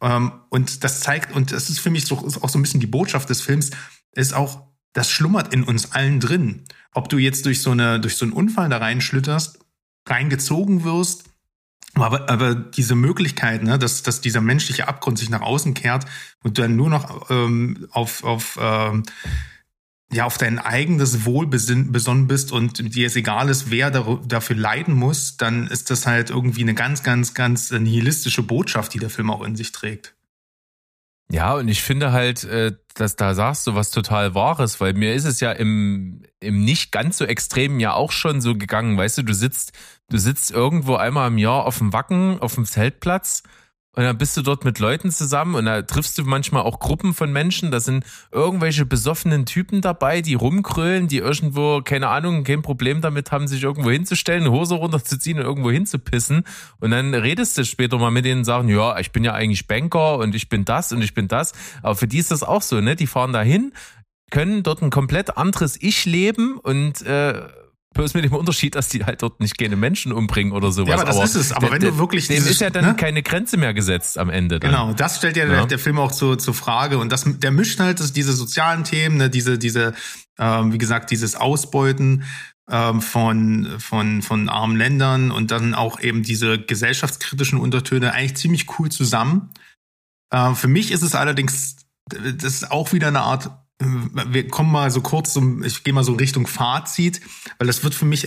[0.00, 2.86] Ähm, und das zeigt und das ist für mich so, auch so ein bisschen die
[2.86, 3.72] Botschaft des Films
[4.12, 6.64] ist auch das schlummert in uns allen drin.
[6.94, 9.58] Ob du jetzt durch so eine durch so einen Unfall da reinschlitterst,
[10.08, 11.24] reingezogen wirst
[11.94, 16.06] Aber, aber diese Möglichkeit, ne, dass, dass dieser menschliche Abgrund sich nach außen kehrt
[16.42, 19.02] und du dann nur noch ähm, auf, auf, ähm,
[20.10, 24.94] ja, auf dein eigenes Wohl besonnen bist und dir es egal ist, wer dafür leiden
[24.94, 29.30] muss, dann ist das halt irgendwie eine ganz, ganz, ganz nihilistische Botschaft, die der Film
[29.30, 30.14] auch in sich trägt.
[31.30, 35.14] Ja, und ich finde halt, äh, dass da sagst du was total Wahres, weil mir
[35.14, 39.18] ist es ja im, im nicht ganz so extremen ja auch schon so gegangen, weißt
[39.18, 39.72] du, du sitzt,
[40.10, 43.42] du sitzt irgendwo einmal im Jahr auf dem Wacken, auf dem Zeltplatz
[43.94, 47.12] und dann bist du dort mit Leuten zusammen und da triffst du manchmal auch Gruppen
[47.12, 47.70] von Menschen.
[47.70, 53.32] Da sind irgendwelche besoffenen Typen dabei, die rumkrölen, die irgendwo, keine Ahnung, kein Problem damit
[53.32, 56.44] haben, sich irgendwo hinzustellen, eine Hose runterzuziehen und irgendwo hinzupissen.
[56.80, 59.66] Und dann redest du später mal mit denen und sagen, ja, ich bin ja eigentlich
[59.66, 61.52] Banker und ich bin das und ich bin das.
[61.82, 62.96] Aber für die ist das auch so, ne?
[62.96, 63.74] Die fahren dahin,
[64.30, 67.42] können dort ein komplett anderes Ich leben und äh,
[67.94, 70.88] Bloß mit dem Unterschied, dass die halt dort nicht keine Menschen umbringen oder sowas.
[70.88, 71.52] Ja, aber das aber ist es.
[71.52, 72.94] Aber wenn du wirklich dem ist ja dann ne?
[72.94, 74.60] keine Grenze mehr gesetzt am Ende.
[74.60, 74.70] Dann.
[74.70, 75.50] Genau, das stellt ja, ja.
[75.50, 78.84] Der, der, Film auch zur, zur Frage und das, der mischt halt das, diese sozialen
[78.84, 79.94] Themen, ne, diese, diese,
[80.38, 82.24] ähm, wie gesagt, dieses Ausbeuten
[82.70, 88.78] ähm, von von von armen Ländern und dann auch eben diese gesellschaftskritischen Untertöne eigentlich ziemlich
[88.78, 89.50] cool zusammen.
[90.30, 91.76] Äh, für mich ist es allerdings,
[92.06, 93.50] das ist auch wieder eine Art
[93.84, 97.20] wir kommen mal so kurz zum, ich gehe mal so Richtung Fazit,
[97.58, 98.26] weil das wird für mich,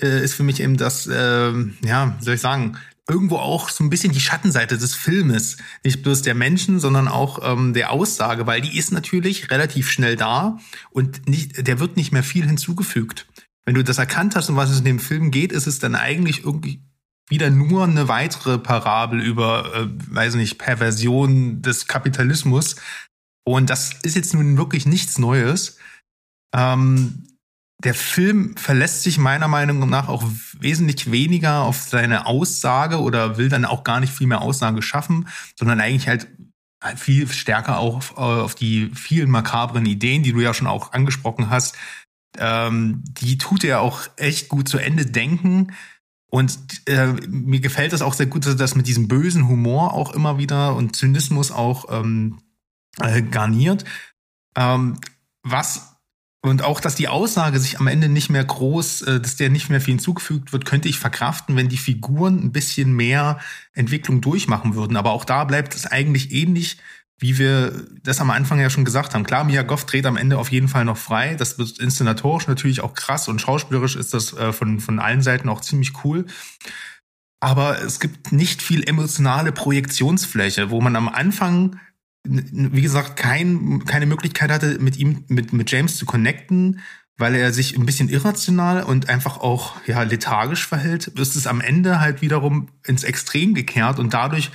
[0.00, 1.52] äh, ist für mich eben das, äh,
[1.84, 2.76] ja, soll ich sagen,
[3.08, 5.58] irgendwo auch so ein bisschen die Schattenseite des Filmes.
[5.84, 10.16] Nicht bloß der Menschen, sondern auch ähm, der Aussage, weil die ist natürlich relativ schnell
[10.16, 10.58] da
[10.90, 13.26] und nicht, der wird nicht mehr viel hinzugefügt.
[13.64, 15.94] Wenn du das erkannt hast, um was es in dem Film geht, ist es dann
[15.94, 16.82] eigentlich irgendwie
[17.28, 22.76] wieder nur eine weitere Parabel über, äh, weiß nicht, Perversion des Kapitalismus,
[23.46, 25.78] und das ist jetzt nun wirklich nichts Neues.
[26.54, 27.26] Ähm,
[27.82, 30.24] der Film verlässt sich meiner Meinung nach auch
[30.58, 35.28] wesentlich weniger auf seine Aussage oder will dann auch gar nicht viel mehr Aussage schaffen,
[35.56, 36.26] sondern eigentlich halt
[36.96, 41.50] viel stärker auch auf, auf die vielen makabren Ideen, die du ja schon auch angesprochen
[41.50, 41.76] hast.
[42.38, 45.72] Ähm, die tut er auch echt gut zu Ende denken.
[46.30, 50.12] Und äh, mir gefällt das auch sehr gut, dass das mit diesem bösen Humor auch
[50.12, 52.38] immer wieder und Zynismus auch ähm,
[53.00, 53.84] äh, garniert.
[54.56, 54.98] Ähm,
[55.42, 55.96] was
[56.42, 59.68] und auch, dass die Aussage sich am Ende nicht mehr groß, äh, dass der nicht
[59.68, 63.40] mehr viel hinzugefügt wird, könnte ich verkraften, wenn die Figuren ein bisschen mehr
[63.72, 64.96] Entwicklung durchmachen würden.
[64.96, 66.78] Aber auch da bleibt es eigentlich ähnlich,
[67.18, 69.24] wie wir das am Anfang ja schon gesagt haben.
[69.24, 71.34] Klar, Mia Goff dreht am Ende auf jeden Fall noch frei.
[71.34, 75.48] Das wird inszenatorisch natürlich auch krass und schauspielerisch ist das äh, von, von allen Seiten
[75.48, 76.26] auch ziemlich cool.
[77.40, 81.80] Aber es gibt nicht viel emotionale Projektionsfläche, wo man am Anfang
[82.28, 86.80] wie gesagt, kein, keine Möglichkeit hatte, mit ihm, mit, mit James zu connecten,
[87.18, 91.60] weil er sich ein bisschen irrational und einfach auch ja lethargisch verhält, ist es am
[91.60, 94.50] Ende halt wiederum ins Extrem gekehrt und dadurch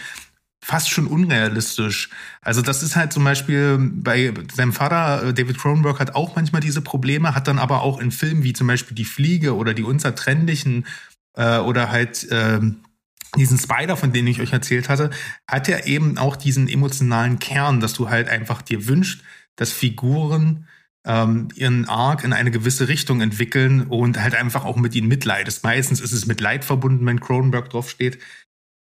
[0.63, 2.09] fast schon unrealistisch.
[2.41, 6.61] Also das ist halt zum Beispiel bei seinem Vater, äh, David Cronenberg, hat auch manchmal
[6.61, 9.83] diese Probleme, hat dann aber auch in Filmen wie zum Beispiel Die Fliege oder Die
[9.83, 10.85] Unzertrennlichen
[11.35, 12.59] äh, oder halt äh,
[13.37, 15.09] diesen Spider, von dem ich euch erzählt hatte,
[15.47, 19.23] hat er eben auch diesen emotionalen Kern, dass du halt einfach dir wünscht,
[19.55, 20.67] dass Figuren
[21.05, 25.63] ähm, ihren Arc in eine gewisse Richtung entwickeln und halt einfach auch mit ihnen mitleidest.
[25.63, 28.19] Meistens ist es mit Leid verbunden, wenn Cronenberg draufsteht.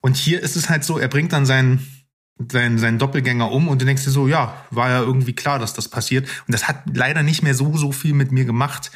[0.02, 1.86] Und hier ist es halt so, er bringt dann seinen,
[2.52, 5.74] seinen, seinen Doppelgänger um und du denkst dir so, ja, war ja irgendwie klar, dass
[5.74, 6.28] das passiert.
[6.48, 8.92] Und das hat leider nicht mehr so, so viel mit mir gemacht.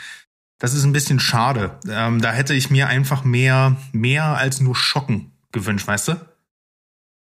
[0.59, 1.79] Das ist ein bisschen schade.
[1.89, 6.21] Ähm, da hätte ich mir einfach mehr, mehr als nur Schocken gewünscht, weißt du?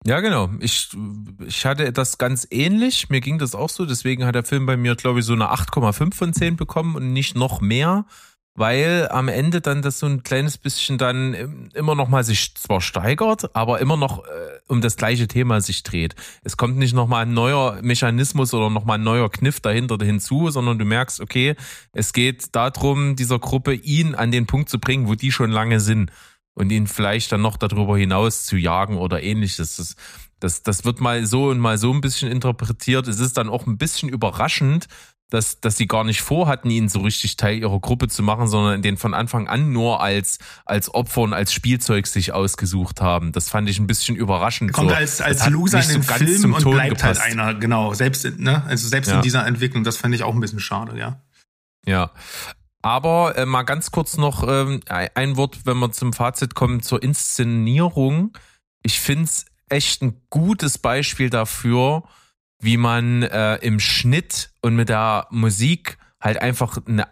[0.07, 0.51] Ja, genau.
[0.61, 0.91] Ich,
[1.47, 3.09] ich hatte das ganz ähnlich.
[3.09, 3.87] Mir ging das auch so.
[3.87, 7.15] Deswegen hat der Film bei mir, glaube ich, so eine 8,5 von 10 bekommen und
[7.15, 8.05] nicht noch mehr,
[8.55, 12.83] weil am Ende dann das so ein kleines bisschen dann immer noch mal sich zwar
[12.83, 16.15] steigert, aber immer noch äh, um das gleiche Thema sich dreht.
[16.43, 19.97] Es kommt nicht noch mal ein neuer Mechanismus oder noch mal ein neuer Kniff dahinter
[20.05, 21.57] hinzu, sondern du merkst, okay,
[21.93, 25.81] es geht darum, dieser Gruppe ihn an den Punkt zu bringen, wo die schon lange
[25.81, 26.13] sind
[26.55, 29.77] und ihn vielleicht dann noch darüber hinaus zu jagen oder ähnliches.
[29.77, 29.97] Das,
[30.40, 33.09] das, das wird mal so und mal so ein bisschen interpretiert.
[33.09, 34.87] Es ist dann auch ein bisschen überraschend,
[35.31, 38.83] dass, dass sie gar nicht vorhatten, ihn so richtig Teil ihrer Gruppe zu machen, sondern
[38.83, 43.33] den von Anfang an nur als, als Opfer und als Spielzeug sich ausgesucht haben.
[43.33, 44.73] Das fand ich ein bisschen überraschend.
[44.73, 44.97] Kommt so.
[44.97, 47.21] als, als Loser in den so Film und Ton bleibt halt gepasst.
[47.21, 47.95] halt einer, genau.
[47.95, 48.64] Selbst, ne?
[48.64, 49.17] Also selbst ja.
[49.17, 51.21] in dieser Entwicklung, das fand ich auch ein bisschen schade, ja.
[51.87, 52.12] Ja,
[52.85, 57.03] aber äh, mal ganz kurz noch ähm, ein Wort, wenn wir zum Fazit kommen, zur
[57.03, 58.37] Inszenierung.
[58.83, 62.03] Ich find's echt ein gutes Beispiel dafür,
[62.61, 67.07] wie man äh, im Schnitt und mit der Musik halt einfach eine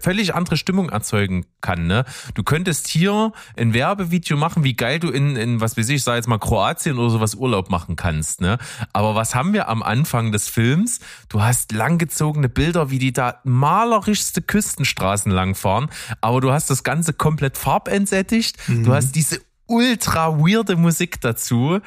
[0.00, 1.86] völlig andere Stimmung erzeugen kann.
[1.86, 2.04] Ne?
[2.34, 6.16] Du könntest hier ein Werbevideo machen, wie geil du in, in was weiß ich, sag
[6.16, 8.40] jetzt mal Kroatien oder sowas Urlaub machen kannst.
[8.40, 8.58] Ne?
[8.92, 11.00] Aber was haben wir am Anfang des Films?
[11.28, 15.88] Du hast langgezogene Bilder, wie die da malerischste Küstenstraßen langfahren,
[16.20, 18.56] aber du hast das Ganze komplett farbentsättigt.
[18.68, 18.84] Mhm.
[18.84, 21.80] Du hast diese ultra weirde Musik dazu.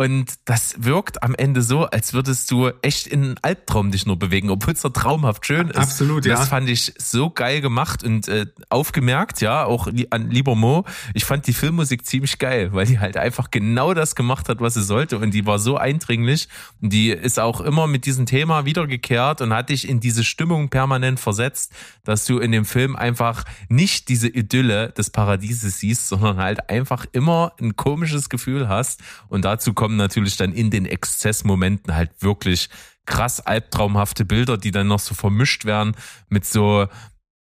[0.00, 4.18] Und das wirkt am Ende so, als würdest du echt in einen Albtraum dich nur
[4.18, 5.76] bewegen, obwohl es so traumhaft schön ist.
[5.76, 6.36] Absolut, ja.
[6.36, 10.86] Das fand ich so geil gemacht und äh, aufgemerkt, ja, auch an lieber Mo.
[11.12, 14.72] Ich fand die Filmmusik ziemlich geil, weil die halt einfach genau das gemacht hat, was
[14.72, 15.18] sie sollte.
[15.18, 16.48] Und die war so eindringlich.
[16.80, 20.70] Und die ist auch immer mit diesem Thema wiedergekehrt und hat dich in diese Stimmung
[20.70, 26.38] permanent versetzt, dass du in dem Film einfach nicht diese Idylle des Paradieses siehst, sondern
[26.38, 29.02] halt einfach immer ein komisches Gefühl hast.
[29.28, 32.68] Und dazu kommt kommen natürlich dann in den Exzessmomenten halt wirklich
[33.06, 35.96] krass albtraumhafte Bilder, die dann noch so vermischt werden
[36.28, 36.86] mit so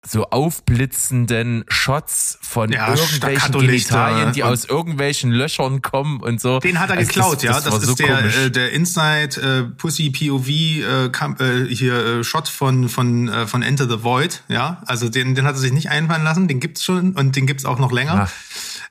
[0.06, 6.60] so aufblitzenden Shots von ja, irgendwelchen Genitalien, die aus irgendwelchen Löchern kommen und so.
[6.60, 7.54] Den hat er also geklaut, das, ja.
[7.54, 12.24] Das, das ist so der, äh, der Inside äh, Pussy POV äh, äh, hier äh,
[12.24, 14.82] Shot von von äh, von Enter the Void, ja.
[14.86, 17.64] Also den den hat er sich nicht einfallen lassen, den gibt's schon und den gibt's
[17.64, 18.30] auch noch länger.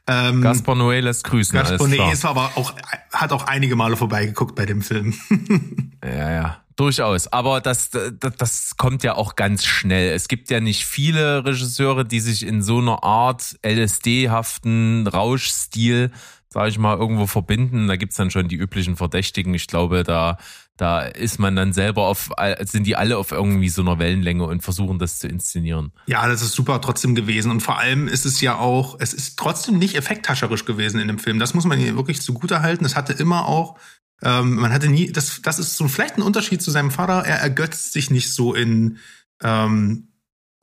[0.08, 1.56] Ähm, Gaspar Noé lässt grüßen.
[1.56, 2.74] Gaspar Noé ist aber auch,
[3.12, 5.14] hat auch einige Male vorbeigeguckt bei dem Film.
[6.04, 6.61] ja, ja.
[6.76, 7.28] Durchaus.
[7.28, 10.12] Aber das, das, das kommt ja auch ganz schnell.
[10.12, 16.10] Es gibt ja nicht viele Regisseure, die sich in so einer Art LSD-haften Rauschstil,
[16.48, 17.88] sage ich mal, irgendwo verbinden.
[17.88, 19.54] Da gibt's dann schon die üblichen Verdächtigen.
[19.54, 20.38] Ich glaube, da
[20.82, 22.30] da ist man dann selber auf,
[22.62, 25.92] sind die alle auf irgendwie so einer Wellenlänge und versuchen das zu inszenieren.
[26.06, 27.50] Ja, das ist super trotzdem gewesen.
[27.50, 31.18] Und vor allem ist es ja auch, es ist trotzdem nicht effekthascherisch gewesen in dem
[31.18, 31.38] Film.
[31.38, 32.84] Das muss man hier wirklich zugute halten.
[32.84, 33.78] Es hatte immer auch,
[34.22, 37.24] ähm, man hatte nie, das, das ist so vielleicht ein Unterschied zu seinem Vater.
[37.26, 38.98] Er ergötzt sich nicht so in,
[39.42, 40.08] ähm,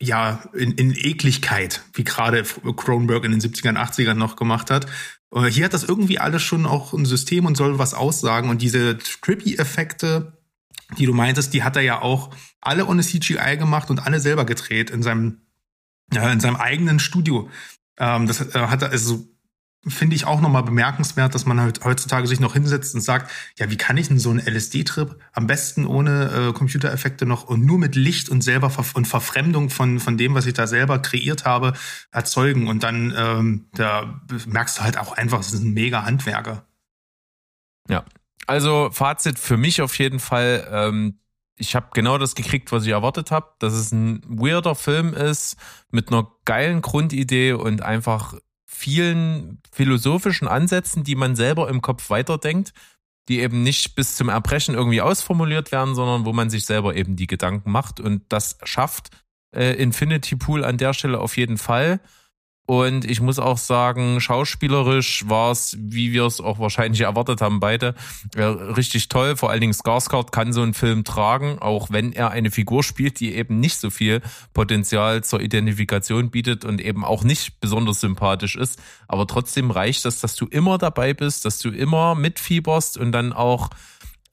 [0.02, 4.88] ja, in, in Ekligkeit, wie gerade Cronenberg in den 70ern, 80ern noch gemacht hat,
[5.34, 8.50] äh, hier hat das irgendwie alles schon auch ein System und soll was aussagen.
[8.50, 10.38] Und diese Trippy-Effekte,
[10.98, 14.46] die du meintest, die hat er ja auch alle ohne CGI gemacht und alle selber
[14.46, 15.42] gedreht in seinem,
[16.14, 17.50] ja, in seinem eigenen Studio.
[17.98, 19.28] Ähm, das äh, hat er also
[19.88, 23.78] finde ich auch nochmal bemerkenswert, dass man heutzutage sich noch hinsetzt und sagt, ja, wie
[23.78, 27.96] kann ich denn so einen LSD-Trip am besten ohne äh, Computereffekte noch und nur mit
[27.96, 31.74] Licht und selber Ver und Verfremdung von, von dem, was ich da selber kreiert habe,
[32.12, 32.68] erzeugen.
[32.68, 36.66] Und dann ähm, da merkst du halt auch einfach, es ist ein mega Handwerker.
[37.88, 38.04] Ja.
[38.48, 41.20] Also Fazit für mich auf jeden Fall, ähm,
[41.56, 45.56] ich habe genau das gekriegt, was ich erwartet habe, dass es ein weirder Film ist
[45.92, 48.34] mit einer geilen Grundidee und einfach
[48.80, 52.74] vielen philosophischen Ansätzen, die man selber im Kopf weiterdenkt,
[53.28, 57.18] die eben nicht bis zum Erbrechen irgendwie ausformuliert werden, sondern wo man sich selber eben
[57.18, 58.00] die Gedanken macht.
[58.00, 59.10] Und das schafft
[59.54, 62.00] äh, Infinity Pool an der Stelle auf jeden Fall.
[62.70, 67.60] Und ich muss auch sagen, schauspielerisch war es, wie wir es auch wahrscheinlich erwartet haben,
[67.60, 67.96] beide,
[68.36, 69.36] äh, richtig toll.
[69.38, 73.20] Vor allen Dingen Skarsgård kann so einen Film tragen, auch wenn er eine Figur spielt,
[73.22, 74.22] die eben nicht so viel
[74.54, 78.80] Potenzial zur Identifikation bietet und eben auch nicht besonders sympathisch ist.
[79.08, 83.34] Aber trotzdem reicht das, dass du immer dabei bist, dass du immer mitfieberst und dann
[83.34, 83.72] auch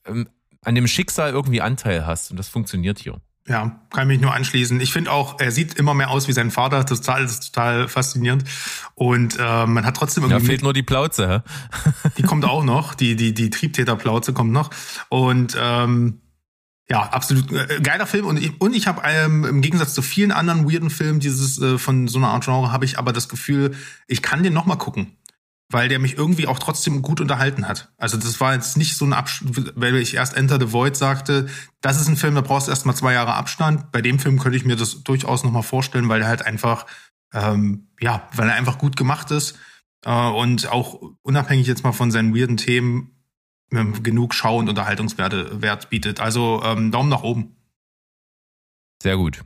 [0.05, 0.29] ähm,
[0.61, 2.29] an dem Schicksal irgendwie Anteil hast.
[2.29, 3.19] Und das funktioniert hier.
[3.49, 4.81] Ja, kann mich nur anschließen.
[4.81, 6.85] Ich finde auch, er sieht immer mehr aus wie sein Vater.
[6.85, 8.43] Total, das ist total faszinierend.
[8.93, 10.41] Und äh, man hat trotzdem irgendwie.
[10.41, 12.09] Da fehlt nur die Plauze, hä?
[12.17, 12.93] die kommt auch noch.
[12.93, 14.69] Die, die, die Triebtäterplauze kommt noch.
[15.07, 16.21] Und ähm,
[16.89, 18.25] ja, absolut äh, geiler Film.
[18.25, 21.77] Und ich, und ich habe ähm, im Gegensatz zu vielen anderen weirden Filmen dieses äh,
[21.77, 23.75] von so einer Art Genre, habe ich aber das Gefühl,
[24.07, 25.17] ich kann den noch mal gucken
[25.69, 27.91] weil der mich irgendwie auch trotzdem gut unterhalten hat.
[27.97, 31.47] Also das war jetzt nicht so ein Abstand, weil ich erst Enter the Void sagte,
[31.81, 33.91] das ist ein Film, da brauchst du erst mal zwei Jahre Abstand.
[33.91, 36.85] Bei dem Film könnte ich mir das durchaus noch mal vorstellen, weil er halt einfach,
[37.33, 39.57] ähm, ja, weil er einfach gut gemacht ist
[40.05, 43.11] äh, und auch unabhängig jetzt mal von seinen weirden Themen
[43.71, 46.21] ähm, genug Schau- und Unterhaltungswerte Wert bietet.
[46.21, 47.57] Also ähm, Daumen nach oben.
[49.03, 49.43] Sehr gut.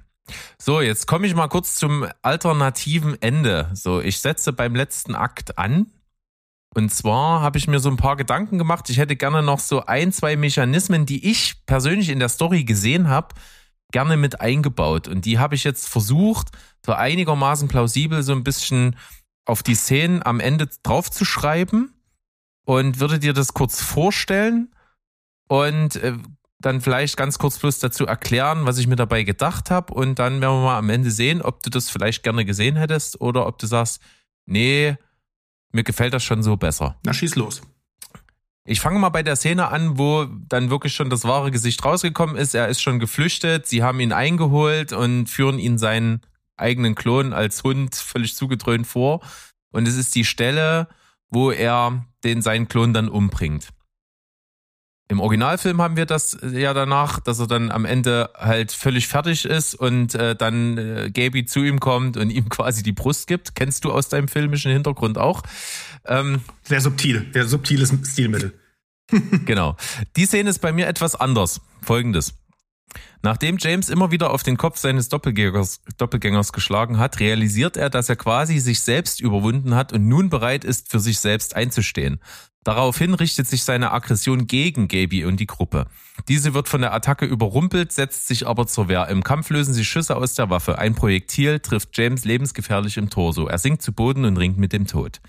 [0.59, 3.71] So, jetzt komme ich mal kurz zum alternativen Ende.
[3.73, 5.87] So, ich setze beim letzten Akt an
[6.73, 8.89] und zwar habe ich mir so ein paar Gedanken gemacht.
[8.89, 13.09] Ich hätte gerne noch so ein, zwei Mechanismen, die ich persönlich in der Story gesehen
[13.09, 13.35] habe,
[13.91, 15.09] gerne mit eingebaut.
[15.09, 16.47] Und die habe ich jetzt versucht,
[16.85, 18.95] so einigermaßen plausibel so ein bisschen
[19.45, 21.93] auf die Szenen am Ende draufzuschreiben.
[22.63, 24.73] Und würde dir das kurz vorstellen
[25.49, 26.13] und äh,
[26.59, 29.93] dann vielleicht ganz kurz bloß dazu erklären, was ich mir dabei gedacht habe.
[29.93, 33.19] Und dann werden wir mal am Ende sehen, ob du das vielleicht gerne gesehen hättest
[33.19, 33.99] oder ob du sagst,
[34.45, 34.95] nee,
[35.71, 36.97] mir gefällt das schon so besser.
[37.03, 37.61] Na, schieß los.
[38.63, 42.35] Ich fange mal bei der Szene an, wo dann wirklich schon das wahre Gesicht rausgekommen
[42.35, 42.53] ist.
[42.53, 46.21] Er ist schon geflüchtet, sie haben ihn eingeholt und führen ihn seinen
[46.57, 49.21] eigenen Klon als Hund völlig zugedröhnt vor.
[49.71, 50.87] Und es ist die Stelle,
[51.29, 53.69] wo er den seinen Klon dann umbringt.
[55.11, 59.43] Im Originalfilm haben wir das ja danach, dass er dann am Ende halt völlig fertig
[59.43, 63.53] ist und äh, dann äh, Gaby zu ihm kommt und ihm quasi die Brust gibt.
[63.53, 65.41] Kennst du aus deinem filmischen Hintergrund auch?
[66.05, 68.53] Ähm, sehr subtil, sehr subtiles Stilmittel.
[69.45, 69.75] genau.
[70.15, 71.59] Die Szene ist bei mir etwas anders.
[71.81, 72.33] Folgendes.
[73.21, 78.07] Nachdem James immer wieder auf den Kopf seines Doppelgängers, Doppelgängers geschlagen hat, realisiert er, dass
[78.07, 82.21] er quasi sich selbst überwunden hat und nun bereit ist, für sich selbst einzustehen.
[82.63, 85.87] Daraufhin richtet sich seine Aggression gegen Gaby und die Gruppe.
[86.27, 89.07] Diese wird von der Attacke überrumpelt, setzt sich aber zur Wehr.
[89.07, 90.77] Im Kampf lösen sie Schüsse aus der Waffe.
[90.77, 93.47] Ein Projektil trifft James lebensgefährlich im Torso.
[93.47, 95.21] Er sinkt zu Boden und ringt mit dem Tod.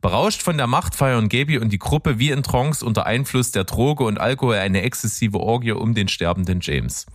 [0.00, 3.64] Berauscht von der Macht feiern Gaby und die Gruppe wie in Trance unter Einfluss der
[3.64, 7.06] Droge und Alkohol eine exzessive Orgie um den sterbenden James.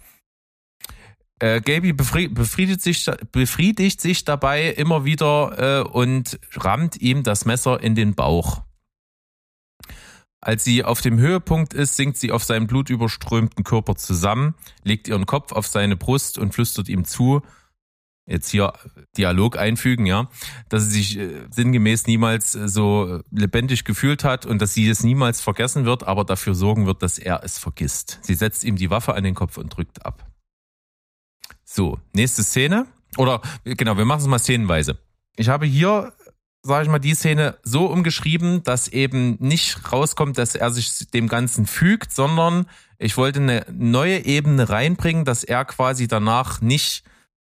[1.40, 7.82] Äh, Gaby befriedigt sich, befriedigt sich dabei immer wieder äh, und rammt ihm das Messer
[7.82, 8.64] in den Bauch.
[10.46, 15.26] Als sie auf dem Höhepunkt ist, sinkt sie auf seinen blutüberströmten Körper zusammen, legt ihren
[15.26, 17.42] Kopf auf seine Brust und flüstert ihm zu,
[18.26, 18.74] jetzt hier
[19.16, 20.28] Dialog einfügen, ja,
[20.68, 25.02] dass sie sich äh, sinngemäß niemals äh, so lebendig gefühlt hat und dass sie es
[25.02, 28.20] niemals vergessen wird, aber dafür sorgen wird, dass er es vergisst.
[28.24, 30.30] Sie setzt ihm die Waffe an den Kopf und drückt ab.
[31.64, 32.88] So, nächste Szene.
[33.16, 34.98] Oder genau, wir machen es mal szenenweise.
[35.38, 36.12] Ich habe hier
[36.66, 41.28] sage ich mal, die Szene so umgeschrieben, dass eben nicht rauskommt, dass er sich dem
[41.28, 47.04] Ganzen fügt, sondern ich wollte eine neue Ebene reinbringen, dass er quasi danach nicht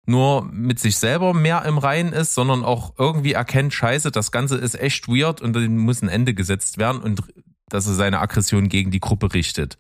[0.06, 4.58] nur mit sich selber mehr im Reinen ist, sondern auch irgendwie erkennt, scheiße, das Ganze
[4.58, 7.22] ist echt weird und dann muss ein Ende gesetzt werden und
[7.70, 9.78] dass er seine Aggression gegen die Gruppe richtet.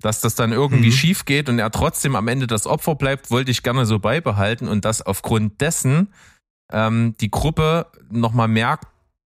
[0.00, 0.92] Dass das dann irgendwie mhm.
[0.92, 4.66] schief geht und er trotzdem am Ende das Opfer bleibt, wollte ich gerne so beibehalten
[4.66, 6.12] und das aufgrund dessen
[6.70, 8.86] ähm, die Gruppe nochmal merkt,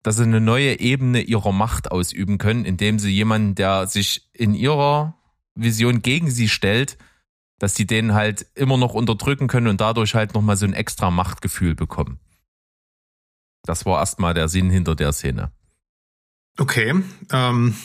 [0.03, 4.53] dass sie eine neue Ebene ihrer Macht ausüben können, indem sie jemanden, der sich in
[4.53, 5.15] ihrer
[5.55, 6.97] Vision gegen sie stellt,
[7.59, 11.11] dass sie den halt immer noch unterdrücken können und dadurch halt nochmal so ein extra
[11.11, 12.19] Machtgefühl bekommen.
[13.63, 15.51] Das war erstmal der Sinn hinter der Szene.
[16.57, 17.03] Okay.
[17.32, 17.75] Ähm,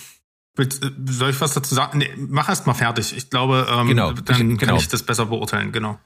[1.05, 1.99] soll ich was dazu sagen?
[1.99, 3.15] Nee, mach erst mal fertig.
[3.15, 4.73] Ich glaube, ähm, genau, dann ich, genau.
[4.73, 5.99] kann ich das besser beurteilen, genau.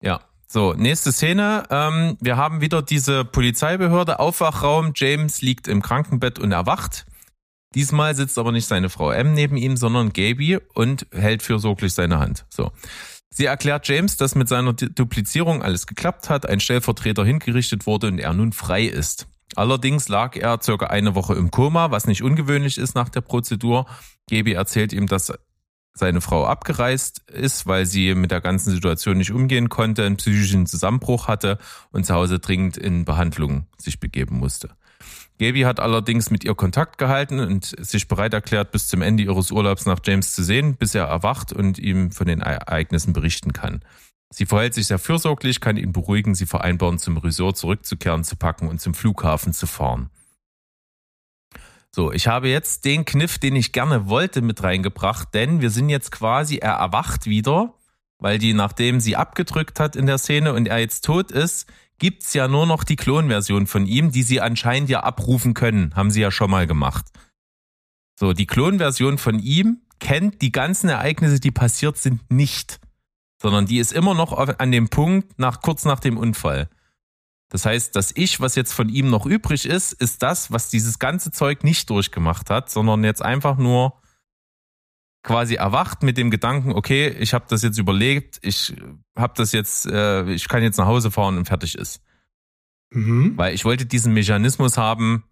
[0.00, 0.20] Ja,
[0.50, 1.64] so, nächste Szene.
[1.68, 4.92] Ähm, wir haben wieder diese Polizeibehörde, Aufwachraum.
[4.94, 7.04] James liegt im Krankenbett und erwacht.
[7.74, 12.18] Diesmal sitzt aber nicht seine Frau M neben ihm, sondern Gaby und hält fürsorglich seine
[12.18, 12.46] Hand.
[12.48, 12.72] So.
[13.30, 18.18] Sie erklärt James, dass mit seiner Duplizierung alles geklappt hat, ein Stellvertreter hingerichtet wurde und
[18.18, 19.28] er nun frei ist.
[19.54, 23.86] Allerdings lag er circa eine Woche im Koma, was nicht ungewöhnlich ist nach der Prozedur.
[24.30, 25.32] Gaby erzählt ihm, dass
[25.98, 30.66] seine Frau abgereist ist, weil sie mit der ganzen Situation nicht umgehen konnte, einen psychischen
[30.66, 31.58] Zusammenbruch hatte
[31.90, 34.70] und zu Hause dringend in Behandlung sich begeben musste.
[35.38, 39.52] Gaby hat allerdings mit ihr Kontakt gehalten und sich bereit erklärt, bis zum Ende ihres
[39.52, 43.82] Urlaubs nach James zu sehen, bis er erwacht und ihm von den Ereignissen berichten kann.
[44.30, 48.68] Sie verhält sich sehr fürsorglich, kann ihn beruhigen, sie vereinbaren, zum Resort zurückzukehren, zu packen
[48.68, 50.10] und zum Flughafen zu fahren.
[51.94, 55.88] So, ich habe jetzt den Kniff, den ich gerne wollte, mit reingebracht, denn wir sind
[55.88, 57.74] jetzt quasi, er erwacht wieder,
[58.18, 61.66] weil die, nachdem sie abgedrückt hat in der Szene und er jetzt tot ist,
[61.98, 65.94] gibt's ja nur noch die Klonversion von ihm, die sie anscheinend ja abrufen können.
[65.94, 67.06] Haben sie ja schon mal gemacht.
[68.18, 72.80] So, die Klonversion von ihm kennt die ganzen Ereignisse, die passiert sind, nicht.
[73.40, 76.68] Sondern die ist immer noch an dem Punkt nach, kurz nach dem Unfall.
[77.48, 80.98] Das heißt, das Ich, was jetzt von ihm noch übrig ist, ist das, was dieses
[80.98, 83.94] ganze Zeug nicht durchgemacht hat, sondern jetzt einfach nur
[85.22, 88.74] quasi erwacht mit dem Gedanken, okay, ich habe das jetzt überlegt, ich
[89.16, 92.02] habe das jetzt, äh, ich kann jetzt nach Hause fahren und fertig ist.
[92.90, 93.36] Mhm.
[93.36, 95.24] Weil ich wollte diesen Mechanismus haben,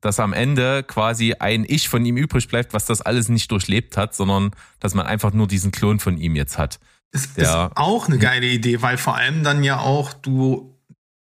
[0.00, 3.96] dass am Ende quasi ein Ich von ihm übrig bleibt, was das alles nicht durchlebt
[3.96, 4.50] hat, sondern
[4.80, 6.80] dass man einfach nur diesen Klon von ihm jetzt hat.
[7.12, 10.71] Das ist auch eine geile Idee, weil vor allem dann ja auch du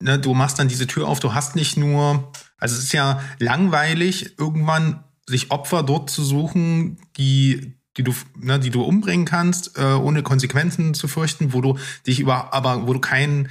[0.00, 3.20] ne, du machst dann diese Tür auf, du hast nicht nur, also es ist ja
[3.38, 9.78] langweilig, irgendwann sich Opfer dort zu suchen, die die du, ne, die du umbringen kannst,
[9.78, 13.48] äh, ohne Konsequenzen zu fürchten, wo du dich über, aber wo du keinen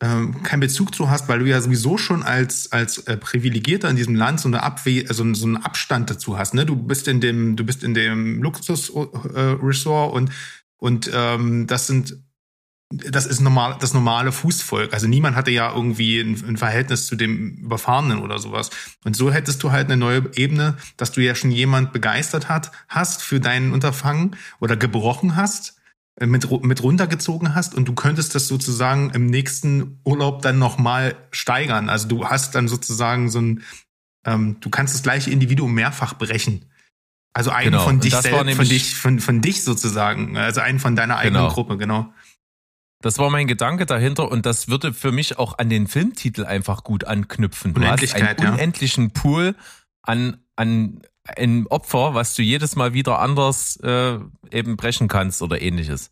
[0.00, 3.96] ähm, keinen Bezug zu hast, weil du ja sowieso schon als als äh, Privilegierter in
[3.96, 6.54] diesem Land so eine Abwe also so einen Abstand dazu hast.
[6.54, 6.66] Ne?
[6.66, 10.30] Du bist in dem du bist in dem Luxus äh, und
[10.78, 12.18] und ähm, das sind
[12.96, 14.92] das ist normal, das normale Fußvolk.
[14.92, 18.70] Also niemand hatte ja irgendwie ein, ein, Verhältnis zu dem Überfahrenen oder sowas.
[19.04, 22.72] Und so hättest du halt eine neue Ebene, dass du ja schon jemand begeistert hat,
[22.88, 25.76] hast für deinen Unterfangen oder gebrochen hast
[26.20, 31.16] äh, mit, mit runtergezogen hast und du könntest das sozusagen im nächsten Urlaub dann nochmal
[31.30, 31.88] steigern.
[31.88, 33.62] Also du hast dann sozusagen so ein,
[34.26, 36.66] ähm, du kannst das gleiche Individuum mehrfach brechen.
[37.32, 40.94] Also einen Genau, von dich selbst, von dich, von, von dich sozusagen, also einen von
[40.94, 41.52] deiner eigenen Genau.
[41.52, 42.14] Gruppe, genau.
[43.04, 46.84] Das war mein Gedanke dahinter und das würde für mich auch an den Filmtitel einfach
[46.84, 47.74] gut anknüpfen.
[47.74, 48.52] Du hast einen ja.
[48.52, 49.54] unendlichen Pool
[50.00, 54.18] an, an ein Opfer, was du jedes Mal wieder anders äh,
[54.50, 56.10] eben brechen kannst oder ähnliches.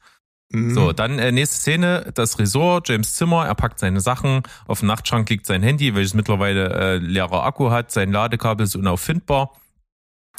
[0.50, 0.74] Mhm.
[0.74, 4.88] So, dann äh, nächste Szene, das Resort, James Zimmer, er packt seine Sachen, auf dem
[4.88, 9.56] Nachtschrank liegt sein Handy, welches mittlerweile äh, leerer Akku hat, sein Ladekabel ist unauffindbar.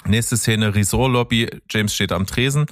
[0.07, 2.65] Nächste Szene, Resort-Lobby, James steht am Tresen.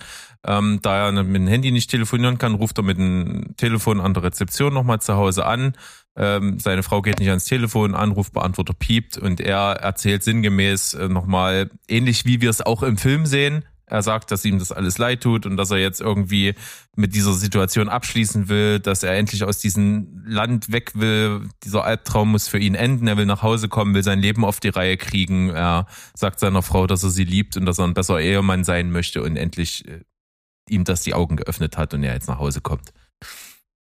[0.45, 4.13] Ähm, da er mit dem Handy nicht telefonieren kann, ruft er mit dem Telefon an
[4.13, 5.73] der Rezeption nochmal zu Hause an.
[6.17, 11.69] Ähm, seine Frau geht nicht ans Telefon, Anrufbeantworter piept und er erzählt sinngemäß äh, nochmal,
[11.87, 15.21] ähnlich wie wir es auch im Film sehen, er sagt, dass ihm das alles leid
[15.21, 16.55] tut und dass er jetzt irgendwie
[16.95, 21.49] mit dieser Situation abschließen will, dass er endlich aus diesem Land weg will.
[21.65, 23.07] Dieser Albtraum muss für ihn enden.
[23.07, 25.49] Er will nach Hause kommen, will sein Leben auf die Reihe kriegen.
[25.49, 28.91] Er sagt seiner Frau, dass er sie liebt und dass er ein besserer Ehemann sein
[28.91, 30.05] möchte und endlich äh,
[30.69, 32.93] ihm das die Augen geöffnet hat und er jetzt nach Hause kommt.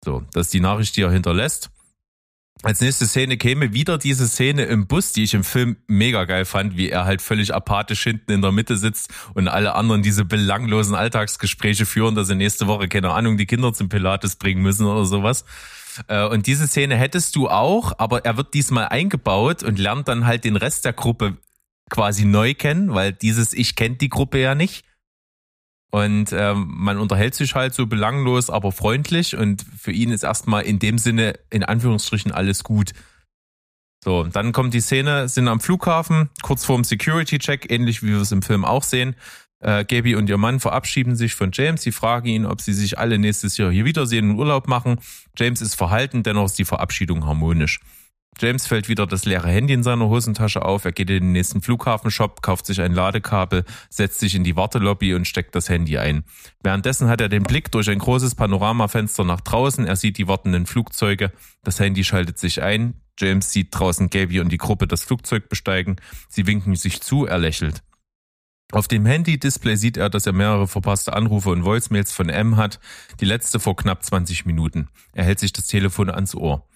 [0.05, 1.71] So, das ist die Nachricht, die er hinterlässt.
[2.67, 6.45] Als nächste Szene käme wieder diese Szene im Bus, die ich im Film mega geil
[6.45, 10.25] fand, wie er halt völlig apathisch hinten in der Mitte sitzt und alle anderen diese
[10.25, 14.85] belanglosen Alltagsgespräche führen, dass sie nächste Woche, keine Ahnung, die Kinder zum Pilates bringen müssen
[14.85, 15.45] oder sowas.
[16.09, 20.27] Äh, Und diese Szene hättest du auch, aber er wird diesmal eingebaut und lernt dann
[20.27, 21.37] halt den Rest der Gruppe
[21.89, 24.85] quasi neu kennen, weil dieses Ich kennt die Gruppe ja nicht.
[25.97, 30.65] Und ähm, man unterhält sich halt so belanglos, aber freundlich und für ihn ist erstmal
[30.65, 32.93] in dem Sinne in Anführungsstrichen alles gut.
[34.05, 38.31] So, dann kommt die Szene, sind am Flughafen, kurz vorm Security-Check, ähnlich wie wir es
[38.31, 39.17] im Film auch sehen.
[39.61, 41.81] Äh, Gabby und ihr Mann verabschieden sich von James.
[41.81, 45.01] Sie fragen ihn, ob sie sich alle nächstes Jahr hier wiedersehen und Urlaub machen.
[45.35, 47.81] James ist verhalten, dennoch ist die Verabschiedung harmonisch.
[48.39, 50.85] James fällt wieder das leere Handy in seiner Hosentasche auf.
[50.85, 55.15] Er geht in den nächsten Flughafenshop, kauft sich ein Ladekabel, setzt sich in die Wartelobby
[55.15, 56.25] und steckt das Handy ein.
[56.63, 59.87] Währenddessen hat er den Blick durch ein großes Panoramafenster nach draußen.
[59.87, 61.33] Er sieht die wartenden Flugzeuge.
[61.63, 63.01] Das Handy schaltet sich ein.
[63.19, 65.97] James sieht draußen Gabby und die Gruppe das Flugzeug besteigen.
[66.29, 67.25] Sie winken sich zu.
[67.25, 67.83] Er lächelt.
[68.73, 72.81] Auf dem Handy-Display sieht er, dass er mehrere verpasste Anrufe und Voicemails von M hat.
[73.21, 74.89] Die letzte vor knapp 20 Minuten.
[75.13, 76.67] Er hält sich das Telefon ans Ohr.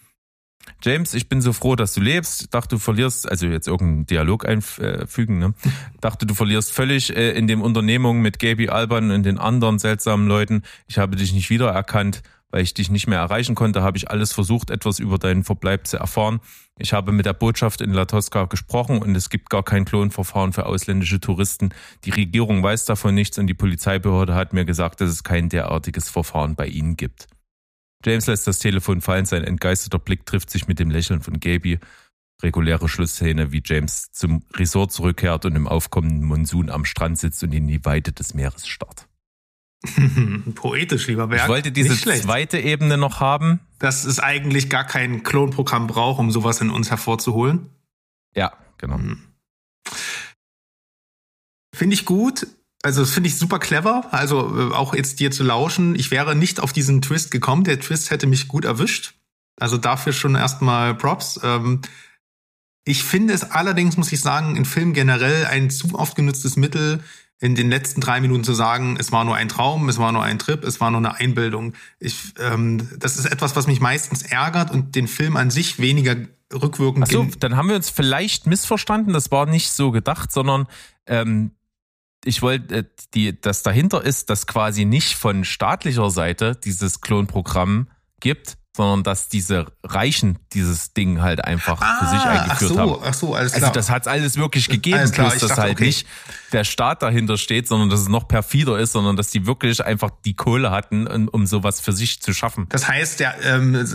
[0.83, 2.53] James, ich bin so froh, dass du lebst.
[2.53, 5.53] Dachte, du verlierst, also jetzt irgendeinen Dialog einfügen, ne?
[5.99, 10.27] Dachte, du verlierst völlig äh, in dem Unternehmung mit Gaby Alban und den anderen seltsamen
[10.27, 10.63] Leuten.
[10.87, 14.33] Ich habe dich nicht wiedererkannt, weil ich dich nicht mehr erreichen konnte, habe ich alles
[14.33, 16.39] versucht, etwas über deinen Verbleib zu erfahren.
[16.77, 20.51] Ich habe mit der Botschaft in La Tosca gesprochen und es gibt gar kein Klonverfahren
[20.51, 21.69] für ausländische Touristen.
[22.05, 26.09] Die Regierung weiß davon nichts und die Polizeibehörde hat mir gesagt, dass es kein derartiges
[26.09, 27.27] Verfahren bei ihnen gibt.
[28.03, 31.79] James lässt das Telefon fallen, sein entgeisterter Blick trifft sich mit dem Lächeln von Gaby.
[32.43, 37.53] Reguläre Schlussszene, wie James zum Resort zurückkehrt und im aufkommenden Monsun am Strand sitzt und
[37.53, 39.07] in die Weite des Meeres starrt.
[40.55, 41.43] Poetisch, lieber Berg.
[41.43, 43.59] Ich wollte diese zweite Ebene noch haben.
[43.79, 47.69] Dass es eigentlich gar kein Klonprogramm braucht, um sowas in uns hervorzuholen.
[48.35, 48.99] Ja, genau.
[51.73, 52.47] Finde ich gut.
[52.83, 54.05] Also das finde ich super clever.
[54.11, 55.95] Also äh, auch jetzt dir zu lauschen.
[55.95, 57.63] Ich wäre nicht auf diesen Twist gekommen.
[57.63, 59.13] Der Twist hätte mich gut erwischt.
[59.59, 61.39] Also dafür schon erstmal Props.
[61.43, 61.81] Ähm,
[62.83, 67.03] ich finde es allerdings, muss ich sagen, in Filmen generell ein zu oft genutztes Mittel,
[67.39, 70.23] in den letzten drei Minuten zu sagen, es war nur ein Traum, es war nur
[70.23, 71.73] ein Trip, es war nur eine Einbildung.
[71.99, 76.15] Ich, ähm, das ist etwas, was mich meistens ärgert und den Film an sich weniger
[76.53, 79.13] rückwirkend Achso, gen- dann haben wir uns vielleicht missverstanden.
[79.13, 80.67] Das war nicht so gedacht, sondern
[81.07, 81.51] ähm,
[82.25, 87.87] ich wollte, äh, die, das dahinter ist, dass quasi nicht von staatlicher Seite dieses Klonprogramm
[88.19, 92.79] gibt, sondern dass diese Reichen dieses Ding halt einfach für sich Ah, ach eingeführt so,
[92.79, 93.03] haben.
[93.03, 93.73] ach so, alles Also klar.
[93.73, 95.85] das hat's alles wirklich gegeben, Alles klar, ich dass dachte, halt okay.
[95.87, 96.07] nicht
[96.51, 100.11] der Staat dahinter steht, sondern dass es noch perfider ist, sondern dass die wirklich einfach
[100.25, 102.67] die Kohle hatten, um, um sowas für sich zu schaffen.
[102.69, 103.87] Das heißt, ja, ähm,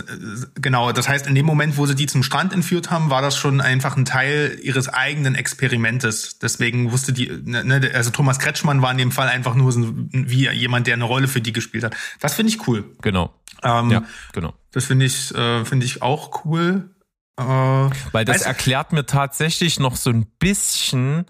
[0.54, 3.36] genau, das heißt, in dem Moment, wo sie die zum Strand entführt haben, war das
[3.36, 6.38] schon einfach ein Teil ihres eigenen Experimentes.
[6.38, 9.92] Deswegen wusste die, ne, ne, also Thomas Kretschmann war in dem Fall einfach nur so
[10.12, 11.96] wie jemand, der eine Rolle für die gespielt hat.
[12.20, 12.84] Das finde ich cool.
[13.02, 13.32] Genau.
[13.62, 14.02] Ähm, Ja,
[14.32, 14.54] genau.
[14.72, 16.90] Das finde ich, äh, finde ich auch cool.
[17.38, 21.26] Äh, Weil das erklärt mir tatsächlich noch so ein bisschen,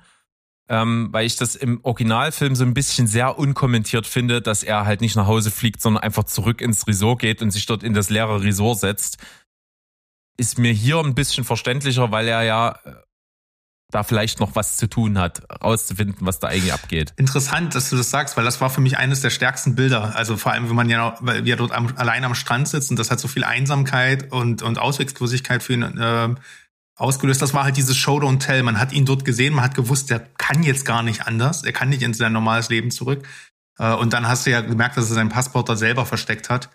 [0.69, 5.01] ähm, weil ich das im Originalfilm so ein bisschen sehr unkommentiert finde, dass er halt
[5.01, 8.11] nicht nach Hause fliegt, sondern einfach zurück ins Resort geht und sich dort in das
[8.11, 9.19] leere Resort setzt.
[10.37, 12.95] Ist mir hier ein bisschen verständlicher, weil er ja äh,
[13.91, 17.13] da vielleicht noch was zu tun hat, rauszufinden, was da eigentlich abgeht.
[17.17, 20.17] Interessant, dass du das sagst, weil das war für mich eines der stärksten Bilder.
[20.17, 22.99] Also vor allem, wenn man ja, weil wir dort am, allein am Strand sitzt und
[22.99, 26.35] das hat so viel Einsamkeit und, und Ausweglosigkeit für ihn äh,
[26.97, 27.43] ausgelöst.
[27.43, 28.63] Das war halt dieses Show Don't Tell.
[28.63, 31.73] Man hat ihn dort gesehen, man hat gewusst, der kann jetzt gar nicht anders, er
[31.73, 33.27] kann nicht in sein normales Leben zurück.
[33.79, 36.71] Äh, und dann hast du ja gemerkt, dass er sein Passport da selber versteckt hat.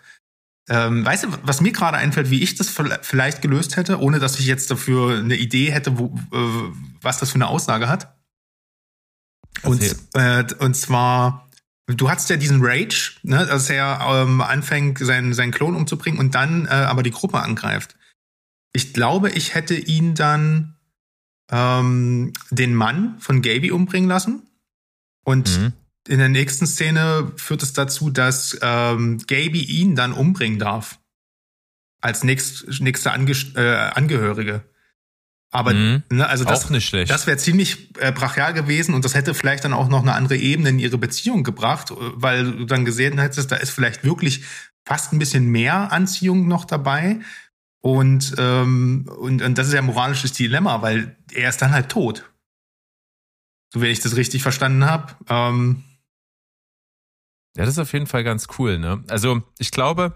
[0.68, 4.38] Ähm, weißt du, was mir gerade einfällt, wie ich das vielleicht gelöst hätte, ohne dass
[4.38, 8.16] ich jetzt dafür eine Idee hätte, wo, äh, was das für eine Aussage hat?
[9.62, 9.82] Und,
[10.14, 11.50] äh, und zwar,
[11.86, 16.36] du hattest ja diesen Rage, ne, dass er ähm, anfängt, seinen, seinen Klon umzubringen und
[16.36, 17.96] dann äh, aber die Gruppe angreift.
[18.72, 20.76] Ich glaube, ich hätte ihn dann
[21.50, 24.42] ähm, den Mann von Gaby umbringen lassen
[25.24, 25.72] und mhm
[26.08, 30.98] in der nächsten Szene führt es dazu, dass ähm, Gaby ihn dann umbringen darf.
[32.00, 34.64] Als nächst, nächste Ange äh, Angehörige.
[35.52, 36.02] Aber mhm.
[36.10, 37.10] ne, also das, auch nicht schlecht.
[37.10, 40.36] das wäre ziemlich äh, brachial gewesen und das hätte vielleicht dann auch noch eine andere
[40.36, 44.44] Ebene in ihre Beziehung gebracht, weil du dann gesehen hättest, da ist vielleicht wirklich
[44.84, 47.20] fast ein bisschen mehr Anziehung noch dabei.
[47.82, 51.88] Und, ähm, und, und das ist ja ein moralisches Dilemma, weil er ist dann halt
[51.88, 52.32] tot.
[53.74, 55.16] So wenn ich das richtig verstanden habe.
[55.28, 55.82] Ähm,
[57.56, 59.02] ja, das ist auf jeden Fall ganz cool, ne?
[59.08, 60.14] Also ich glaube.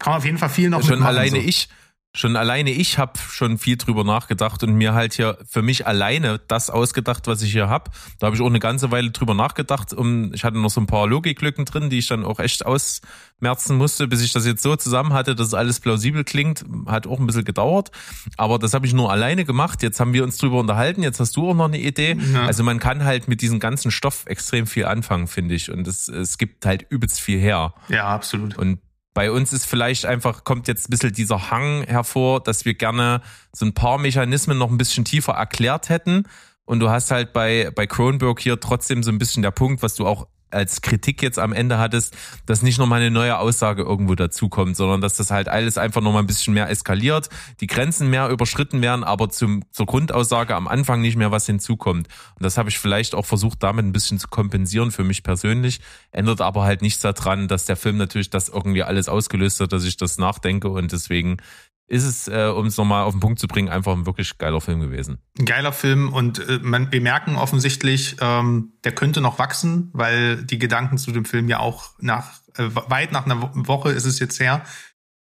[0.00, 1.46] Kann man auf jeden Fall viel noch Schon alleine so.
[1.46, 1.68] ich,
[2.16, 6.40] schon alleine ich habe schon viel drüber nachgedacht und mir halt hier für mich alleine
[6.46, 7.90] das ausgedacht, was ich hier hab.
[8.20, 9.92] Da habe ich auch eine ganze Weile drüber nachgedacht.
[9.92, 13.76] Um, ich hatte noch so ein paar Logiklücken drin, die ich dann auch echt ausmerzen
[13.76, 16.64] musste, bis ich das jetzt so zusammen hatte, dass es alles plausibel klingt.
[16.86, 17.90] Hat auch ein bisschen gedauert.
[18.36, 19.82] Aber das habe ich nur alleine gemacht.
[19.82, 21.02] Jetzt haben wir uns drüber unterhalten.
[21.02, 22.16] Jetzt hast du auch noch eine Idee.
[22.32, 22.46] Ja.
[22.46, 25.72] Also man kann halt mit diesem ganzen Stoff extrem viel anfangen, finde ich.
[25.72, 27.74] Und es, es gibt halt übelst viel her.
[27.88, 28.56] Ja, absolut.
[28.56, 28.78] Und
[29.14, 33.22] bei uns ist vielleicht einfach, kommt jetzt ein bisschen dieser Hang hervor, dass wir gerne
[33.52, 36.24] so ein paar Mechanismen noch ein bisschen tiefer erklärt hätten.
[36.66, 39.94] Und du hast halt bei, bei Kronberg hier trotzdem so ein bisschen der Punkt, was
[39.94, 44.14] du auch als Kritik jetzt am Ende hattest, dass nicht nochmal eine neue Aussage irgendwo
[44.14, 47.28] dazukommt, sondern dass das halt alles einfach nochmal ein bisschen mehr eskaliert,
[47.60, 52.08] die Grenzen mehr überschritten werden, aber zum, zur Grundaussage am Anfang nicht mehr was hinzukommt.
[52.36, 55.80] Und das habe ich vielleicht auch versucht, damit ein bisschen zu kompensieren für mich persönlich,
[56.12, 59.84] ändert aber halt nichts daran, dass der Film natürlich das irgendwie alles ausgelöst hat, dass
[59.84, 61.38] ich das nachdenke und deswegen
[61.86, 64.60] ist es, äh, um es nochmal auf den Punkt zu bringen, einfach ein wirklich geiler
[64.60, 65.18] Film gewesen.
[65.38, 70.42] Ein geiler Film und äh, man, wir merken offensichtlich, ähm, der könnte noch wachsen, weil
[70.44, 74.18] die Gedanken zu dem Film ja auch nach äh, weit nach einer Woche ist es
[74.18, 74.62] jetzt her,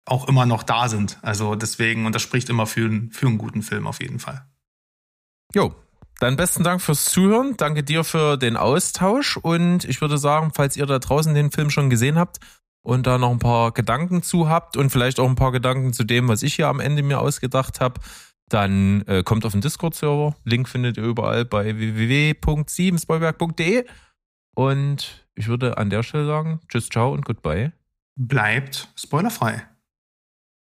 [0.05, 1.17] auch immer noch da sind.
[1.21, 4.45] Also deswegen, und das spricht immer für, für einen guten Film auf jeden Fall.
[5.55, 5.73] Jo,
[6.19, 7.55] dann besten Dank fürs Zuhören.
[7.57, 9.37] Danke dir für den Austausch.
[9.37, 12.39] Und ich würde sagen, falls ihr da draußen den Film schon gesehen habt,
[12.83, 16.03] und da noch ein paar Gedanken zu habt und vielleicht auch ein paar Gedanken zu
[16.03, 17.99] dem, was ich hier am Ende mir ausgedacht habe,
[18.49, 20.35] dann äh, kommt auf den Discord-Server.
[20.43, 23.85] Link findet ihr überall bei www.siebensbollwerk.de.
[24.55, 27.71] Und ich würde an der Stelle sagen, tschüss, ciao und goodbye.
[28.15, 29.65] Bleibt spoilerfrei.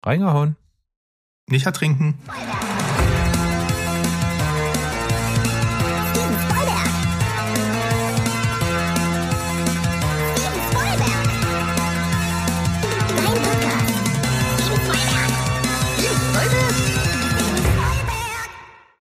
[0.03, 0.57] Reingehauen.
[1.47, 2.19] Nicht ertrinken.